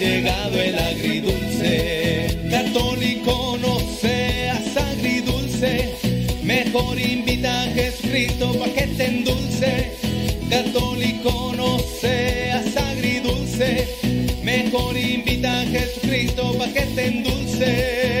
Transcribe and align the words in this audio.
llegado 0.00 0.58
el 0.58 0.78
agridulce. 0.78 2.38
Católico 2.50 3.58
no 3.60 3.78
seas 4.00 4.74
agridulce, 4.74 5.94
mejor 6.42 6.98
invita 6.98 7.64
a 7.64 7.66
Jesucristo 7.66 8.58
pa' 8.58 8.70
que 8.70 8.86
te 8.86 9.06
endulce. 9.06 9.92
Católico 10.48 11.52
no 11.54 11.78
seas 11.78 12.76
agridulce, 12.76 13.88
mejor 14.42 14.96
invita 14.96 15.60
a 15.60 15.66
Jesucristo 15.66 16.56
pa' 16.58 16.68
que 16.68 16.86
te 16.94 17.06
endulce. 17.06 18.19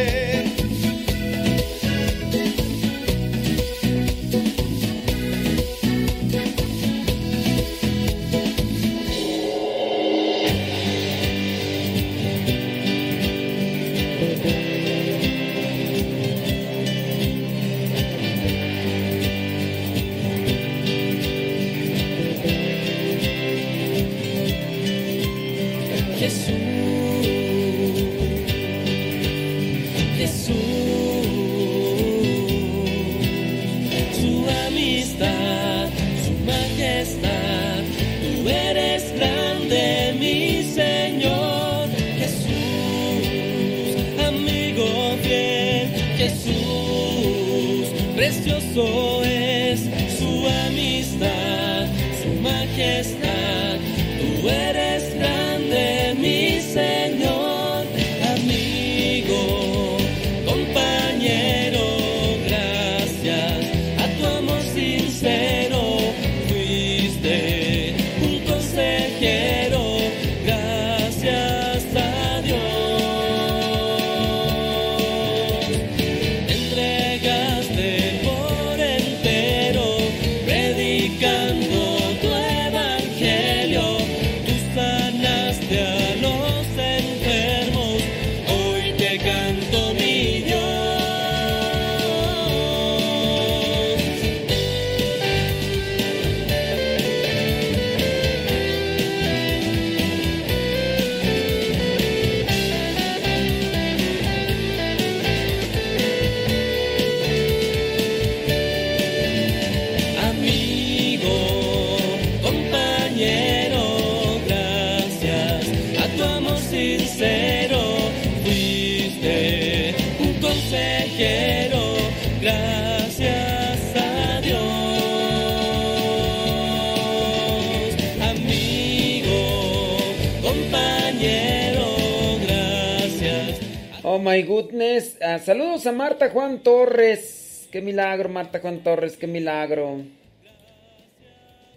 Oh 134.12 134.18
my 134.18 134.42
goodness. 134.42 135.16
Ah, 135.22 135.38
saludos 135.38 135.86
a 135.86 135.92
Marta 135.92 136.30
Juan 136.30 136.64
Torres. 136.64 137.68
Qué 137.70 137.80
milagro, 137.80 138.28
Marta 138.28 138.58
Juan 138.58 138.82
Torres, 138.82 139.16
qué 139.16 139.28
milagro. 139.28 140.02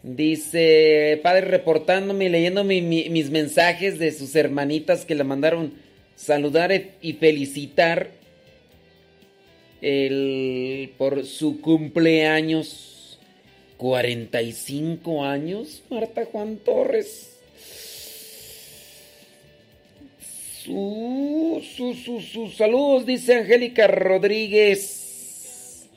Dice, 0.02 1.20
padre 1.22 1.42
reportándome 1.42 2.26
y 2.26 2.30
leyendo 2.30 2.64
mi- 2.64 2.82
mi- 2.82 3.08
mis 3.12 3.30
mensajes 3.30 4.00
de 4.00 4.12
sus 4.12 4.36
hermanitas 4.36 5.06
que 5.06 5.14
le 5.14 5.24
mandaron 5.24 5.74
saludar 6.16 6.72
e- 6.72 6.94
y 7.04 7.14
felicitar 7.14 8.10
el, 9.84 10.92
por 10.98 11.26
su 11.26 11.62
cumpleaños. 11.62 13.20
45 13.78 15.24
años, 15.24 15.84
Marta 15.92 16.26
Juan 16.26 16.56
Torres. 16.58 17.33
Su, 20.64 21.62
su, 21.76 21.94
su, 21.94 22.22
sus 22.22 22.56
saludos, 22.56 23.06
dice 23.06 23.36
Angélica 23.36 23.86
Rodríguez. 23.88 25.90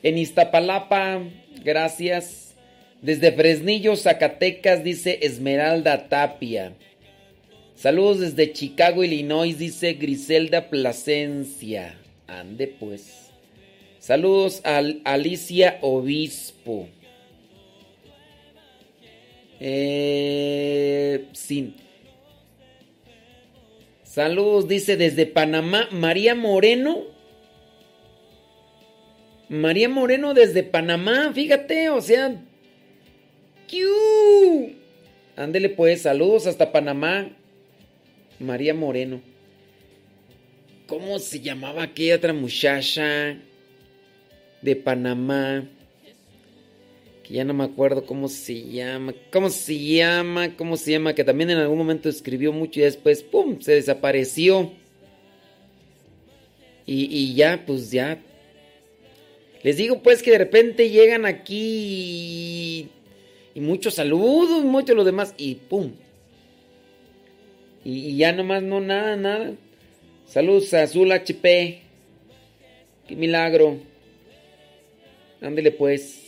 En 0.00 0.16
Iztapalapa, 0.16 1.22
gracias. 1.64 2.54
Desde 3.00 3.32
Fresnillo, 3.32 3.96
Zacatecas, 3.96 4.84
dice 4.84 5.18
Esmeralda 5.22 6.08
Tapia. 6.08 6.72
Saludos 7.74 8.20
desde 8.20 8.52
Chicago, 8.52 9.02
Illinois, 9.02 9.58
dice 9.58 9.94
Griselda 9.94 10.70
Plasencia. 10.70 11.98
Ande 12.28 12.68
pues. 12.68 13.30
Saludos 13.98 14.60
a 14.62 14.82
Alicia 15.02 15.78
Obispo. 15.80 16.86
Eh, 19.58 21.24
sí. 21.32 21.74
Saludos, 24.12 24.68
dice 24.68 24.98
desde 24.98 25.24
Panamá, 25.24 25.88
María 25.90 26.34
Moreno. 26.34 27.04
María 29.48 29.88
Moreno 29.88 30.34
desde 30.34 30.62
Panamá, 30.62 31.32
fíjate, 31.32 31.88
o 31.88 31.98
sea. 32.02 32.38
¡Kiu! 33.66 34.76
Ándele 35.34 35.70
pues, 35.70 36.02
saludos 36.02 36.46
hasta 36.46 36.72
Panamá. 36.72 37.30
María 38.38 38.74
Moreno. 38.74 39.22
¿Cómo 40.86 41.18
se 41.18 41.40
llamaba 41.40 41.84
aquella 41.84 42.16
otra 42.16 42.34
muchacha 42.34 43.38
de 44.60 44.76
Panamá? 44.76 45.66
Ya 47.32 47.44
no 47.46 47.54
me 47.54 47.64
acuerdo 47.64 48.04
cómo 48.04 48.28
se 48.28 48.62
llama. 48.62 49.14
¿Cómo 49.32 49.48
se 49.48 49.78
llama? 49.78 50.54
¿Cómo 50.54 50.76
se 50.76 50.90
llama? 50.90 51.14
Que 51.14 51.24
también 51.24 51.48
en 51.48 51.56
algún 51.56 51.78
momento 51.78 52.10
escribió 52.10 52.52
mucho 52.52 52.80
y 52.80 52.82
después, 52.82 53.22
¡pum!, 53.22 53.58
se 53.58 53.72
desapareció. 53.72 54.70
Y, 56.84 57.04
y 57.04 57.34
ya, 57.34 57.64
pues 57.66 57.90
ya. 57.90 58.20
Les 59.62 59.78
digo 59.78 60.02
pues 60.02 60.22
que 60.22 60.32
de 60.32 60.36
repente 60.38 60.90
llegan 60.90 61.24
aquí 61.24 61.56
y, 61.56 62.88
y 63.54 63.60
muchos 63.60 63.94
saludos, 63.94 64.62
mucho 64.62 64.94
lo 64.94 65.04
demás 65.04 65.32
y 65.38 65.54
¡pum! 65.54 65.92
Y, 67.82 68.10
y 68.10 68.16
ya 68.18 68.32
nomás 68.32 68.62
no 68.62 68.78
nada, 68.80 69.16
nada. 69.16 69.54
Saludos 70.26 70.74
a 70.74 70.82
Azul 70.82 71.10
HP. 71.10 71.80
Qué 73.08 73.16
milagro. 73.16 73.78
Ándele 75.40 75.70
pues. 75.70 76.21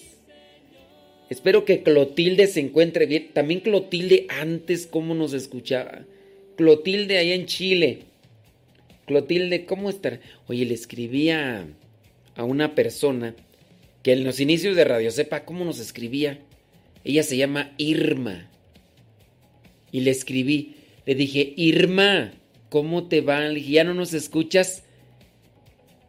Espero 1.35 1.65
que 1.65 1.83
Clotilde 1.83 2.47
se 2.47 2.61
encuentre 2.61 3.07
bien. 3.07 3.31
También 3.33 3.59
Clotilde 3.59 4.27
antes, 4.29 4.87
¿cómo 4.87 5.17
nos 5.17 5.33
escuchaba? 5.33 6.05
Clotilde 6.55 7.19
allá 7.19 7.35
en 7.35 7.47
Chile. 7.47 8.05
Clotilde, 9.05 9.67
¿cómo 9.67 9.91
estará? 9.91 10.21
Oye, 10.47 10.65
le 10.65 10.75
escribía 10.75 11.67
a 12.37 12.45
una 12.45 12.77
persona 12.77 13.35
que 14.05 14.13
en 14.13 14.23
los 14.23 14.39
inicios 14.39 14.77
de 14.77 14.85
Radio 14.85 15.11
Sepa, 15.11 15.45
¿cómo 15.45 15.65
nos 15.65 15.81
escribía? 15.81 16.39
Ella 17.03 17.25
se 17.25 17.37
llama 17.37 17.73
Irma. 17.79 18.49
Y 19.91 20.03
le 20.03 20.13
escribí, 20.13 20.77
le 21.05 21.17
dije, 21.17 21.53
Irma, 21.57 22.33
¿cómo 22.69 23.09
te 23.09 23.23
va? 23.23 23.41
Le 23.41 23.57
dije, 23.57 23.73
¿ya 23.73 23.83
no 23.83 23.95
nos 23.95 24.15
escuchas 24.15 24.85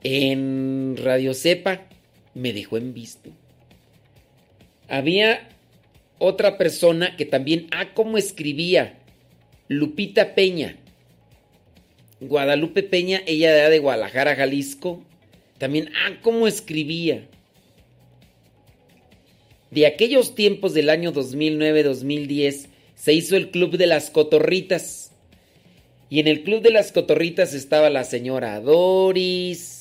en 0.03 0.97
Radio 0.97 1.33
Sepa? 1.33 1.87
Me 2.35 2.53
dejó 2.53 2.77
en 2.77 2.93
visto. 2.93 3.31
Había 4.87 5.49
otra 6.19 6.57
persona 6.57 7.15
que 7.17 7.25
también, 7.25 7.67
ah, 7.71 7.93
cómo 7.93 8.17
escribía, 8.17 8.99
Lupita 9.67 10.35
Peña. 10.35 10.77
Guadalupe 12.21 12.83
Peña, 12.83 13.21
ella 13.25 13.51
era 13.51 13.69
de 13.69 13.79
Guadalajara, 13.79 14.35
Jalisco. 14.35 15.03
También, 15.57 15.91
ah, 16.05 16.17
cómo 16.21 16.47
escribía. 16.47 17.27
De 19.71 19.85
aquellos 19.87 20.35
tiempos 20.35 20.73
del 20.73 20.89
año 20.89 21.11
2009-2010 21.11 22.67
se 22.95 23.13
hizo 23.13 23.35
el 23.35 23.51
Club 23.51 23.77
de 23.77 23.87
las 23.87 24.09
Cotorritas. 24.09 25.11
Y 26.09 26.19
en 26.19 26.27
el 26.27 26.43
Club 26.43 26.61
de 26.61 26.71
las 26.71 26.91
Cotorritas 26.91 27.53
estaba 27.53 27.89
la 27.89 28.03
señora 28.03 28.59
Doris, 28.61 29.74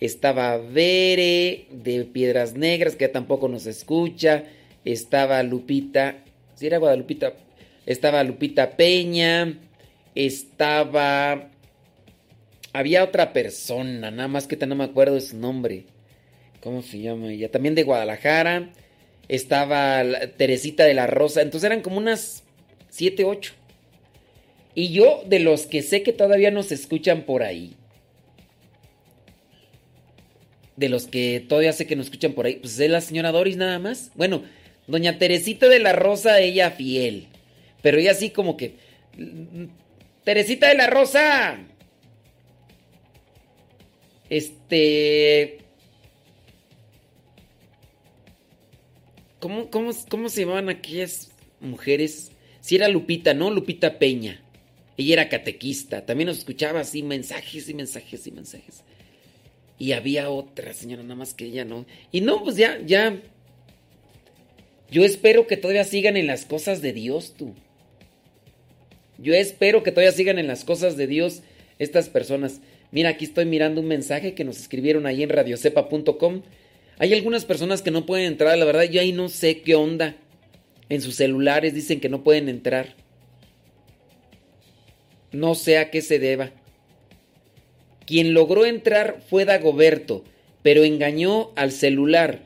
estaba 0.00 0.56
Bere 0.56 1.66
de 1.70 2.04
Piedras 2.04 2.54
Negras, 2.54 2.96
que 2.96 3.08
tampoco 3.08 3.48
nos 3.48 3.66
escucha, 3.66 4.44
estaba 4.84 5.42
Lupita, 5.42 6.24
si 6.54 6.66
era 6.66 6.78
Guadalupita, 6.78 7.34
estaba 7.86 8.24
Lupita 8.24 8.76
Peña, 8.76 9.58
estaba... 10.14 11.50
Había 12.72 13.02
otra 13.02 13.32
persona, 13.32 14.10
nada 14.10 14.28
más 14.28 14.46
que 14.46 14.56
no 14.66 14.76
me 14.76 14.84
acuerdo 14.84 15.16
de 15.16 15.22
su 15.22 15.36
nombre. 15.36 15.86
¿Cómo 16.62 16.82
se 16.82 17.00
llama 17.00 17.32
ella? 17.32 17.50
También 17.50 17.74
de 17.74 17.82
Guadalajara. 17.82 18.70
Estaba 19.28 20.04
Teresita 20.36 20.84
de 20.84 20.94
la 20.94 21.08
Rosa. 21.08 21.42
Entonces 21.42 21.66
eran 21.66 21.82
como 21.82 21.98
unas 21.98 22.44
7, 22.90 23.24
8. 23.24 23.54
Y 24.74 24.92
yo, 24.92 25.24
de 25.26 25.40
los 25.40 25.66
que 25.66 25.82
sé 25.82 26.02
que 26.02 26.12
todavía 26.12 26.50
nos 26.50 26.70
escuchan 26.70 27.22
por 27.22 27.42
ahí, 27.42 27.74
de 30.80 30.88
los 30.88 31.06
que 31.06 31.44
todavía 31.46 31.74
sé 31.74 31.86
que 31.86 31.94
nos 31.94 32.06
escuchan 32.06 32.32
por 32.32 32.46
ahí, 32.46 32.56
pues 32.56 32.80
es 32.80 32.90
la 32.90 33.02
señora 33.02 33.32
Doris 33.32 33.58
nada 33.58 33.78
más. 33.78 34.10
Bueno, 34.14 34.42
doña 34.86 35.18
Teresita 35.18 35.68
de 35.68 35.78
la 35.78 35.92
Rosa, 35.92 36.40
ella 36.40 36.70
fiel. 36.70 37.28
Pero 37.82 37.98
ella 37.98 38.12
así 38.12 38.30
como 38.30 38.56
que... 38.56 38.76
Teresita 40.24 40.68
de 40.68 40.74
la 40.74 40.86
Rosa. 40.86 41.58
Este... 44.30 45.58
¿Cómo, 49.38 49.70
cómo, 49.70 49.90
cómo 50.08 50.30
se 50.30 50.40
llamaban 50.40 50.70
aquellas 50.70 51.30
mujeres? 51.60 52.32
Si 52.62 52.76
era 52.76 52.88
Lupita, 52.88 53.34
¿no? 53.34 53.50
Lupita 53.50 53.98
Peña. 53.98 54.42
Ella 54.96 55.12
era 55.12 55.28
catequista. 55.28 56.06
También 56.06 56.28
nos 56.28 56.38
escuchaba 56.38 56.80
así 56.80 57.02
mensajes 57.02 57.68
y 57.68 57.74
mensajes 57.74 58.26
y 58.26 58.30
mensajes. 58.30 58.82
Y 59.80 59.92
había 59.92 60.28
otra 60.28 60.74
señora, 60.74 61.02
nada 61.02 61.14
más 61.14 61.32
que 61.32 61.46
ella 61.46 61.64
no. 61.64 61.86
Y 62.12 62.20
no, 62.20 62.44
pues 62.44 62.56
ya, 62.56 62.78
ya. 62.84 63.18
Yo 64.90 65.04
espero 65.06 65.46
que 65.46 65.56
todavía 65.56 65.84
sigan 65.84 66.18
en 66.18 66.26
las 66.26 66.44
cosas 66.44 66.82
de 66.82 66.92
Dios, 66.92 67.32
tú. 67.34 67.54
Yo 69.16 69.32
espero 69.32 69.82
que 69.82 69.90
todavía 69.90 70.12
sigan 70.12 70.38
en 70.38 70.48
las 70.48 70.64
cosas 70.64 70.98
de 70.98 71.06
Dios 71.06 71.40
estas 71.78 72.10
personas. 72.10 72.60
Mira, 72.92 73.08
aquí 73.08 73.24
estoy 73.24 73.46
mirando 73.46 73.80
un 73.80 73.88
mensaje 73.88 74.34
que 74.34 74.44
nos 74.44 74.60
escribieron 74.60 75.06
ahí 75.06 75.22
en 75.22 75.30
radiocepa.com. 75.30 76.42
Hay 76.98 77.14
algunas 77.14 77.46
personas 77.46 77.80
que 77.80 77.90
no 77.90 78.04
pueden 78.04 78.26
entrar, 78.26 78.58
la 78.58 78.66
verdad, 78.66 78.82
yo 78.82 79.00
ahí 79.00 79.12
no 79.12 79.30
sé 79.30 79.62
qué 79.62 79.76
onda. 79.76 80.14
En 80.90 81.00
sus 81.00 81.14
celulares 81.14 81.72
dicen 81.72 82.00
que 82.00 82.10
no 82.10 82.22
pueden 82.22 82.50
entrar. 82.50 82.96
No 85.32 85.54
sé 85.54 85.78
a 85.78 85.90
qué 85.90 86.02
se 86.02 86.18
deba. 86.18 86.52
Quien 88.06 88.34
logró 88.34 88.66
entrar 88.66 89.22
fue 89.28 89.44
Dagoberto, 89.44 90.24
pero 90.62 90.84
engañó 90.84 91.50
al 91.56 91.72
celular. 91.72 92.40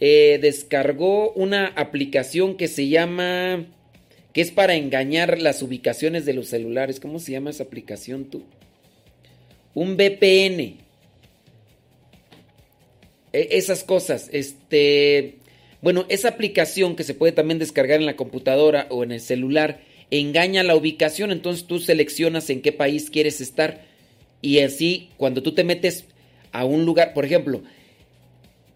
Eh, 0.00 0.38
descargó 0.40 1.32
una 1.32 1.66
aplicación 1.66 2.56
que 2.56 2.68
se 2.68 2.88
llama... 2.88 3.66
que 4.32 4.40
es 4.40 4.50
para 4.50 4.74
engañar 4.74 5.40
las 5.40 5.62
ubicaciones 5.62 6.24
de 6.24 6.34
los 6.34 6.48
celulares. 6.48 7.00
¿Cómo 7.00 7.18
se 7.18 7.32
llama 7.32 7.50
esa 7.50 7.64
aplicación 7.64 8.26
tú? 8.26 8.44
Un 9.74 9.96
VPN. 9.96 10.60
E, 13.32 13.48
esas 13.50 13.84
cosas. 13.84 14.28
Este... 14.32 15.38
Bueno, 15.80 16.06
esa 16.08 16.28
aplicación 16.28 16.96
que 16.96 17.04
se 17.04 17.14
puede 17.14 17.32
también 17.32 17.58
descargar 17.58 18.00
en 18.00 18.06
la 18.06 18.16
computadora 18.16 18.86
o 18.90 19.04
en 19.04 19.12
el 19.12 19.20
celular 19.20 19.80
engaña 20.10 20.62
la 20.62 20.74
ubicación, 20.74 21.30
entonces 21.30 21.66
tú 21.66 21.78
seleccionas 21.78 22.50
en 22.50 22.62
qué 22.62 22.72
país 22.72 23.10
quieres 23.10 23.40
estar 23.40 23.84
y 24.40 24.60
así 24.60 25.10
cuando 25.16 25.42
tú 25.42 25.54
te 25.54 25.64
metes 25.64 26.04
a 26.52 26.64
un 26.64 26.84
lugar, 26.84 27.14
por 27.14 27.24
ejemplo, 27.24 27.62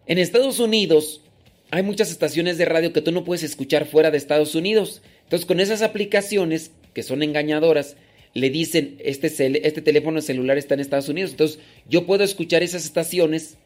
en 0.06 0.18
Estados 0.18 0.58
Unidos 0.58 1.22
hay 1.70 1.82
muchas 1.82 2.10
estaciones 2.10 2.58
de 2.58 2.66
radio 2.66 2.92
que 2.92 3.00
tú 3.00 3.12
no 3.12 3.24
puedes 3.24 3.42
escuchar 3.42 3.86
fuera 3.86 4.10
de 4.10 4.18
Estados 4.18 4.54
Unidos. 4.54 5.02
Entonces 5.24 5.46
con 5.46 5.58
esas 5.58 5.80
aplicaciones 5.82 6.70
que 6.92 7.02
son 7.02 7.22
engañadoras, 7.22 7.96
le 8.34 8.50
dicen, 8.50 8.96
este, 9.00 9.26
este 9.28 9.82
teléfono 9.82 10.20
celular 10.20 10.58
está 10.58 10.74
en 10.74 10.80
Estados 10.80 11.08
Unidos. 11.08 11.30
Entonces 11.30 11.60
yo 11.88 12.04
puedo 12.06 12.24
escuchar 12.24 12.62
esas 12.62 12.84
estaciones 12.84 13.56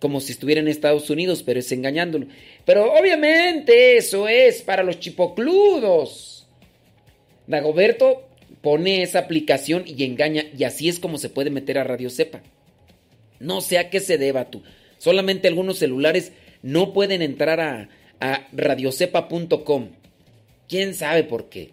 como 0.00 0.20
si 0.20 0.32
estuviera 0.32 0.60
en 0.60 0.68
Estados 0.68 1.10
Unidos, 1.10 1.42
pero 1.42 1.60
es 1.60 1.70
engañándolo. 1.72 2.26
Pero 2.64 2.92
obviamente 2.92 3.96
eso 3.96 4.28
es 4.28 4.62
para 4.62 4.82
los 4.82 5.00
chipocludos. 5.00 6.46
Dagoberto 7.46 8.27
pone 8.60 9.02
esa 9.02 9.20
aplicación 9.20 9.84
y 9.86 10.04
engaña, 10.04 10.44
y 10.56 10.64
así 10.64 10.88
es 10.88 10.98
como 10.98 11.18
se 11.18 11.30
puede 11.30 11.50
meter 11.50 11.78
a 11.78 11.84
Radio 11.84 12.10
Cepa. 12.10 12.42
No 13.40 13.60
sé 13.60 13.78
a 13.78 13.90
qué 13.90 14.00
se 14.00 14.18
deba 14.18 14.50
tú. 14.50 14.62
Solamente 14.98 15.48
algunos 15.48 15.78
celulares 15.78 16.32
no 16.62 16.92
pueden 16.92 17.22
entrar 17.22 17.60
a, 17.60 17.88
a 18.20 18.48
radiocepa.com. 18.52 19.88
¿Quién 20.68 20.94
sabe 20.94 21.24
por 21.24 21.48
qué? 21.48 21.70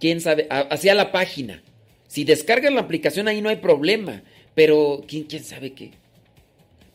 ¿Quién 0.00 0.20
sabe? 0.20 0.46
Hacia 0.50 0.94
la 0.94 1.12
página. 1.12 1.62
Si 2.08 2.24
descargan 2.24 2.74
la 2.74 2.80
aplicación 2.80 3.28
ahí 3.28 3.40
no 3.40 3.48
hay 3.48 3.56
problema. 3.56 4.22
Pero 4.54 5.04
¿quién, 5.06 5.24
quién 5.24 5.44
sabe 5.44 5.72
qué? 5.72 5.92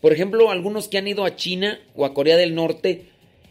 Por 0.02 0.14
ejemplo, 0.14 0.52
algunos 0.52 0.88
que 0.88 0.98
han 0.98 1.08
ido 1.08 1.26
a 1.26 1.36
China 1.36 1.80
o 1.96 2.06
a 2.06 2.14
Corea 2.14 2.38
del 2.38 2.54
Norte, 2.54 3.06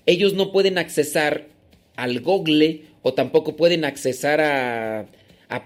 ellos 0.07 0.35
no 0.35 0.53
pueden 0.53 0.79
accesar 0.79 1.49
al 1.97 2.21
Google 2.21 2.83
o 3.05 3.13
tampoco 3.13 3.55
pueden 3.55 3.85
accesar 3.85 4.41
a, 4.41 5.07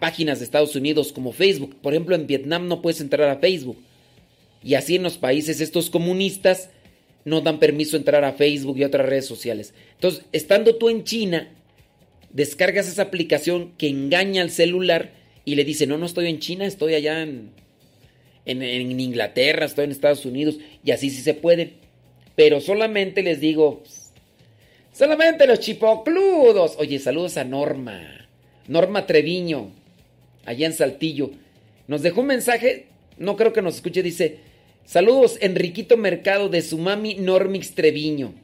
páginas 0.00 0.40
de 0.40 0.44
Estados 0.44 0.76
Unidos 0.76 1.12
como 1.12 1.32
Facebook. 1.32 1.76
Por 1.80 1.94
ejemplo, 1.94 2.14
en 2.14 2.26
Vietnam 2.26 2.66
no 2.66 2.82
puedes 2.82 3.00
entrar 3.00 3.30
a 3.30 3.38
Facebook. 3.38 3.78
Y 4.62 4.74
así 4.74 4.96
en 4.96 5.04
los 5.04 5.16
países 5.18 5.60
estos 5.60 5.88
comunistas 5.88 6.68
no 7.24 7.40
dan 7.40 7.60
permiso 7.60 7.96
entrar 7.96 8.24
a 8.24 8.32
Facebook 8.32 8.76
y 8.76 8.84
otras 8.84 9.08
redes 9.08 9.26
sociales. 9.26 9.72
Entonces, 9.94 10.24
estando 10.32 10.76
tú 10.76 10.88
en 10.90 11.04
China, 11.04 11.48
descargas 12.30 12.88
esa 12.88 13.02
aplicación 13.02 13.72
que 13.78 13.88
engaña 13.88 14.42
al 14.42 14.50
celular 14.50 15.12
y 15.44 15.54
le 15.54 15.64
dice, 15.64 15.86
no, 15.86 15.96
no 15.96 16.06
estoy 16.06 16.26
en 16.26 16.40
China, 16.40 16.66
estoy 16.66 16.94
allá 16.94 17.22
en, 17.22 17.50
en, 18.46 18.62
en 18.62 19.00
Inglaterra, 19.00 19.64
estoy 19.64 19.84
en 19.84 19.92
Estados 19.92 20.26
Unidos, 20.26 20.58
y 20.84 20.90
así 20.90 21.08
sí 21.08 21.22
se 21.22 21.34
puede. 21.34 21.74
Pero 22.34 22.60
solamente 22.60 23.22
les 23.22 23.40
digo, 23.40 23.84
Solamente 24.98 25.46
los 25.46 25.60
chipocludos. 25.60 26.74
Oye, 26.76 26.98
saludos 26.98 27.36
a 27.36 27.44
Norma. 27.44 28.28
Norma 28.66 29.06
Treviño, 29.06 29.70
allá 30.44 30.66
en 30.66 30.72
Saltillo. 30.72 31.30
Nos 31.86 32.02
dejó 32.02 32.22
un 32.22 32.26
mensaje, 32.26 32.86
no 33.16 33.36
creo 33.36 33.52
que 33.52 33.62
nos 33.62 33.76
escuche, 33.76 34.02
dice, 34.02 34.38
saludos 34.84 35.38
Enriquito 35.40 35.96
Mercado 35.96 36.48
de 36.48 36.62
su 36.62 36.78
mami 36.78 37.14
Normix 37.14 37.76
Treviño. 37.76 38.34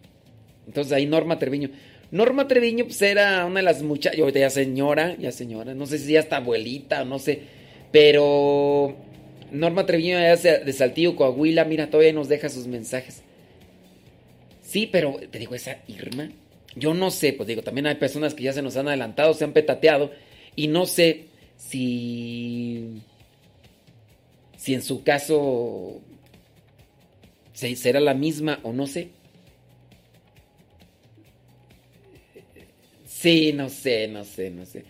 Entonces 0.69 0.93
ahí 0.93 1.07
Norma 1.07 1.41
Treviño. 1.41 1.71
Norma 2.13 2.47
Treviño 2.47 2.85
pues 2.85 3.03
era 3.03 3.45
una 3.47 3.59
de 3.59 3.65
las 3.65 3.83
muchachas, 3.83 4.17
ya 4.33 4.49
señora, 4.49 5.17
ya 5.19 5.33
señora, 5.33 5.75
no 5.75 5.87
sé 5.87 5.99
si 5.99 6.13
ya 6.13 6.21
está 6.21 6.37
abuelita 6.37 7.03
o 7.03 7.05
no 7.05 7.19
sé, 7.19 7.41
pero 7.91 8.95
Norma 9.51 9.87
Treviño 9.87 10.21
de 10.21 10.73
Saltillo, 10.73 11.17
Coahuila, 11.17 11.65
mira, 11.65 11.91
todavía 11.91 12.13
nos 12.13 12.29
deja 12.29 12.49
sus 12.49 12.69
mensajes. 12.69 13.23
Sí, 14.63 14.89
pero 14.91 15.17
te 15.33 15.41
digo, 15.41 15.57
esa 15.57 15.79
Irma, 15.89 16.31
yo 16.77 16.95
no 16.95 17.11
sé, 17.11 17.33
pues 17.33 17.47
digo, 17.47 17.63
también 17.63 17.87
hay 17.87 17.97
personas 17.97 18.35
que 18.35 18.45
ya 18.45 18.53
se 18.53 18.63
nos 18.63 18.77
han 18.77 18.89
adelantado, 18.89 19.35
se 19.35 19.45
han 19.45 19.53
petateado, 19.53 20.11
y 20.57 20.69
no 20.69 20.87
sé 20.87 21.27
si, 21.57 23.01
si 24.57 24.75
en 24.75 24.83
su 24.83 25.03
caso 25.03 26.01
será 27.53 28.01
la 28.01 28.15
misma 28.15 28.61
o 28.63 28.73
no 28.73 28.87
sé. 28.87 29.11
Sí, 33.07 33.53
no 33.53 33.71
sé, 33.71 34.09
no 34.09 34.25
sé, 34.25 34.51
no 34.51 34.67
sé. 34.67 34.85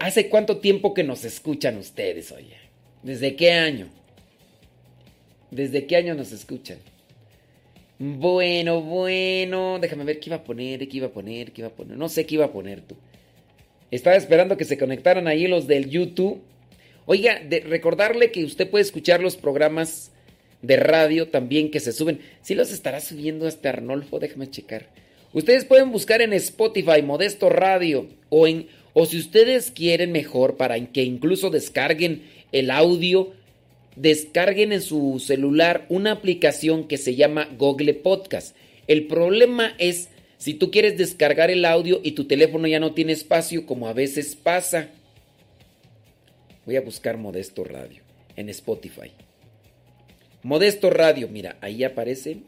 ¿Hace 0.00 0.28
cuánto 0.28 0.58
tiempo 0.58 0.94
que 0.94 1.04
nos 1.04 1.24
escuchan 1.24 1.76
ustedes, 1.76 2.32
oye? 2.32 2.56
¿Desde 3.02 3.36
qué 3.36 3.52
año? 3.52 3.88
¿Desde 5.50 5.86
qué 5.86 5.96
año 5.96 6.14
nos 6.14 6.32
escuchan? 6.32 6.78
Bueno, 7.98 8.82
bueno, 8.82 9.78
déjame 9.80 10.04
ver 10.04 10.20
qué 10.20 10.28
iba 10.28 10.36
a 10.36 10.44
poner, 10.44 10.86
qué 10.86 10.98
iba 10.98 11.06
a 11.06 11.12
poner, 11.12 11.52
qué 11.52 11.62
iba 11.62 11.68
a 11.68 11.74
poner. 11.74 11.96
No 11.96 12.08
sé 12.08 12.26
qué 12.26 12.34
iba 12.34 12.44
a 12.44 12.52
poner 12.52 12.82
tú. 12.82 12.94
Estaba 13.90 14.16
esperando 14.16 14.56
que 14.56 14.64
se 14.64 14.76
conectaran 14.76 15.28
ahí 15.28 15.46
los 15.46 15.66
del 15.66 15.88
YouTube. 15.88 16.42
Oiga, 17.06 17.40
de 17.40 17.60
recordarle 17.60 18.32
que 18.32 18.44
usted 18.44 18.68
puede 18.68 18.82
escuchar 18.82 19.20
los 19.20 19.36
programas 19.36 20.12
de 20.60 20.76
radio 20.76 21.28
también 21.28 21.70
que 21.70 21.80
se 21.80 21.92
suben. 21.92 22.20
Si 22.42 22.54
los 22.54 22.70
estará 22.70 23.00
subiendo 23.00 23.46
hasta 23.46 23.70
Arnolfo, 23.70 24.18
déjame 24.18 24.50
checar. 24.50 24.90
Ustedes 25.32 25.64
pueden 25.64 25.90
buscar 25.90 26.20
en 26.20 26.32
Spotify 26.34 27.02
Modesto 27.02 27.48
Radio 27.48 28.08
o 28.28 28.46
en, 28.46 28.68
O 28.92 29.06
si 29.06 29.18
ustedes 29.18 29.70
quieren 29.70 30.12
mejor 30.12 30.56
para 30.56 30.78
que 30.86 31.02
incluso 31.02 31.50
descarguen 31.50 32.22
el 32.52 32.70
audio, 32.70 33.32
descarguen 33.96 34.72
en 34.72 34.82
su 34.82 35.18
celular 35.24 35.86
una 35.88 36.12
aplicación 36.12 36.86
que 36.86 36.98
se 36.98 37.16
llama 37.16 37.48
Google 37.58 37.94
Podcast. 37.94 38.54
El 38.86 39.06
problema 39.06 39.74
es 39.78 40.10
si 40.38 40.54
tú 40.54 40.70
quieres 40.70 40.98
descargar 40.98 41.50
el 41.50 41.64
audio 41.64 42.00
y 42.02 42.12
tu 42.12 42.26
teléfono 42.26 42.68
ya 42.68 42.78
no 42.78 42.92
tiene 42.92 43.12
espacio, 43.12 43.66
como 43.66 43.88
a 43.88 43.92
veces 43.92 44.36
pasa. 44.36 44.90
Voy 46.66 46.76
a 46.76 46.82
buscar 46.82 47.16
Modesto 47.16 47.64
Radio 47.64 48.02
en 48.36 48.48
Spotify. 48.50 49.12
Modesto 50.42 50.90
Radio, 50.90 51.28
mira, 51.28 51.56
ahí 51.60 51.82
aparece. 51.84 52.38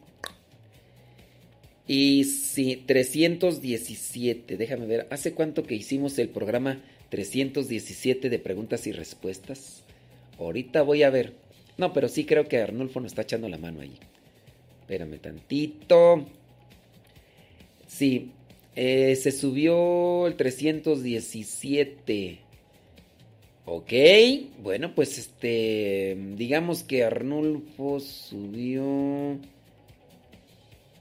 Y 1.87 2.25
sí, 2.25 2.85
317, 2.87 4.59
déjame 4.59 4.87
ver, 4.87 5.07
¿hace 5.11 5.33
cuánto 5.33 5.63
que 5.63 5.75
hicimos 5.75 6.19
el 6.19 6.29
programa 6.29 6.83
317 7.09 8.29
de 8.29 8.39
preguntas 8.39 8.87
y 8.87 8.93
respuestas? 8.93 9.85
Ahorita 10.39 10.83
voy 10.83 11.03
a 11.03 11.11
ver. 11.11 11.35
No, 11.77 11.93
pero 11.93 12.09
sí 12.09 12.25
creo 12.25 12.49
que 12.49 12.59
Arnulfo 12.59 13.01
nos 13.01 13.13
está 13.13 13.23
echando 13.23 13.49
la 13.49 13.59
mano 13.59 13.81
ahí. 13.81 13.99
Espérame 14.81 15.19
tantito. 15.19 16.27
Sí, 17.87 18.31
eh, 18.75 19.17
se 19.17 19.33
subió 19.33 20.27
el 20.27 20.37
317. 20.37 22.39
Ok, 23.65 23.93
bueno, 24.63 24.95
pues 24.95 25.19
este, 25.19 26.17
digamos 26.37 26.85
que 26.85 27.05
Arnulfo 27.05 28.01
subió... 28.01 29.39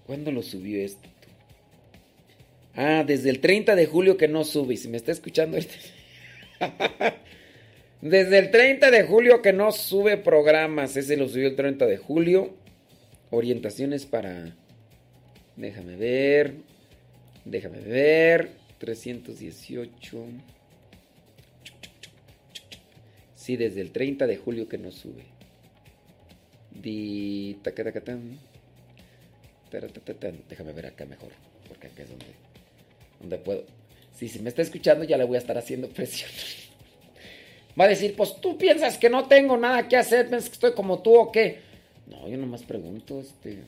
¿Cuándo 0.05 0.31
lo 0.31 0.41
subió 0.41 0.83
esto? 0.83 1.07
Ah, 2.75 3.03
desde 3.05 3.29
el 3.29 3.39
30 3.39 3.75
de 3.75 3.85
julio 3.85 4.17
que 4.17 4.27
no 4.27 4.43
sube. 4.43 4.75
Y 4.75 4.77
si 4.77 4.87
me 4.87 4.97
está 4.97 5.11
escuchando 5.11 5.57
Desde 8.01 8.37
el 8.37 8.51
30 8.51 8.91
de 8.91 9.03
julio 9.03 9.41
que 9.41 9.53
no 9.53 9.71
sube 9.71 10.17
programas. 10.17 10.95
Ese 10.95 11.17
lo 11.17 11.27
subió 11.27 11.47
el 11.47 11.55
30 11.55 11.85
de 11.85 11.97
julio. 11.97 12.53
Orientaciones 13.31 14.05
para... 14.05 14.55
Déjame 15.55 15.95
ver. 15.95 16.53
Déjame 17.43 17.79
ver. 17.79 18.51
318. 18.77 20.25
Sí, 23.35 23.57
desde 23.57 23.81
el 23.81 23.91
30 23.91 24.27
de 24.27 24.37
julio 24.37 24.67
que 24.67 24.77
no 24.77 24.91
sube. 24.91 25.23
Di. 26.71 27.57
Déjame 30.49 30.73
ver 30.73 30.85
acá 30.85 31.05
mejor. 31.05 31.31
Porque 31.67 31.87
acá 31.87 32.03
es 32.03 32.09
donde, 32.09 32.25
donde 33.19 33.37
puedo. 33.39 33.65
Sí, 34.15 34.27
si 34.27 34.39
me 34.39 34.49
está 34.49 34.61
escuchando, 34.61 35.03
ya 35.03 35.17
le 35.17 35.23
voy 35.23 35.35
a 35.37 35.39
estar 35.39 35.57
haciendo 35.57 35.89
presión. 35.89 36.29
Va 37.79 37.85
a 37.85 37.89
decir, 37.89 38.15
pues 38.15 38.39
tú 38.41 38.57
piensas 38.57 38.97
que 38.97 39.09
no 39.09 39.27
tengo 39.27 39.55
nada 39.57 39.87
que 39.87 39.97
hacer, 39.97 40.27
piensas 40.27 40.49
que 40.49 40.55
estoy 40.55 40.73
como 40.73 40.99
tú 41.01 41.15
o 41.15 41.31
qué. 41.31 41.59
No, 42.07 42.27
yo 42.27 42.37
nomás 42.37 42.63
pregunto, 42.63 43.19
este. 43.19 43.59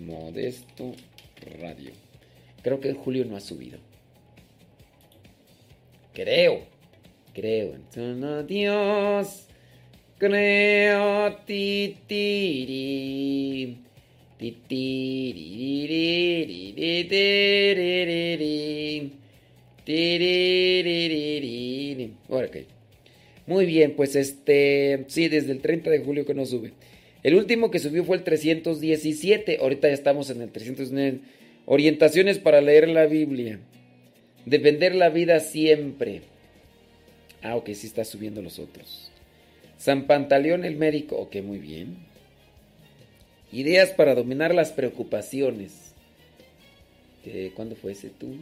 Modesto 0.00 0.92
Radio. 1.60 1.92
Creo 2.62 2.80
que 2.80 2.92
julio 2.92 3.24
no 3.24 3.36
ha 3.36 3.40
subido. 3.40 3.78
Creo. 6.12 6.64
Creo 7.32 7.74
en 7.74 8.46
Dios. 8.46 9.46
Creo 10.18 11.36
titiri. 11.46 13.26
Ok. 22.28 22.56
Muy 23.46 23.64
bien, 23.66 23.94
pues 23.94 24.16
este, 24.16 25.04
sí, 25.06 25.28
desde 25.28 25.52
el 25.52 25.60
30 25.60 25.90
de 25.90 26.00
julio 26.00 26.26
que 26.26 26.34
no 26.34 26.44
sube. 26.44 26.72
El 27.22 27.36
último 27.36 27.70
que 27.70 27.78
subió 27.78 28.04
fue 28.04 28.16
el 28.16 28.24
317, 28.24 29.58
ahorita 29.60 29.88
ya 29.88 29.94
estamos 29.94 30.30
en 30.30 30.42
el 30.42 30.50
309. 30.50 31.20
Orientaciones 31.66 32.38
para 32.38 32.60
leer 32.60 32.88
la 32.88 33.06
Biblia. 33.06 33.60
Defender 34.44 34.94
la 34.94 35.08
vida 35.10 35.40
siempre. 35.40 36.22
Ah, 37.42 37.56
ok, 37.56 37.70
sí 37.74 37.86
está 37.86 38.04
subiendo 38.04 38.42
los 38.42 38.58
otros. 38.58 39.12
San 39.78 40.06
Pantaleón 40.06 40.64
el 40.64 40.76
médico. 40.76 41.16
Ok, 41.16 41.36
muy 41.36 41.58
bien. 41.58 41.96
Ideas 43.52 43.90
para 43.90 44.14
dominar 44.14 44.54
las 44.54 44.72
preocupaciones. 44.72 45.92
¿Cuándo 47.54 47.76
fue 47.76 47.92
ese 47.92 48.10
tú? 48.10 48.36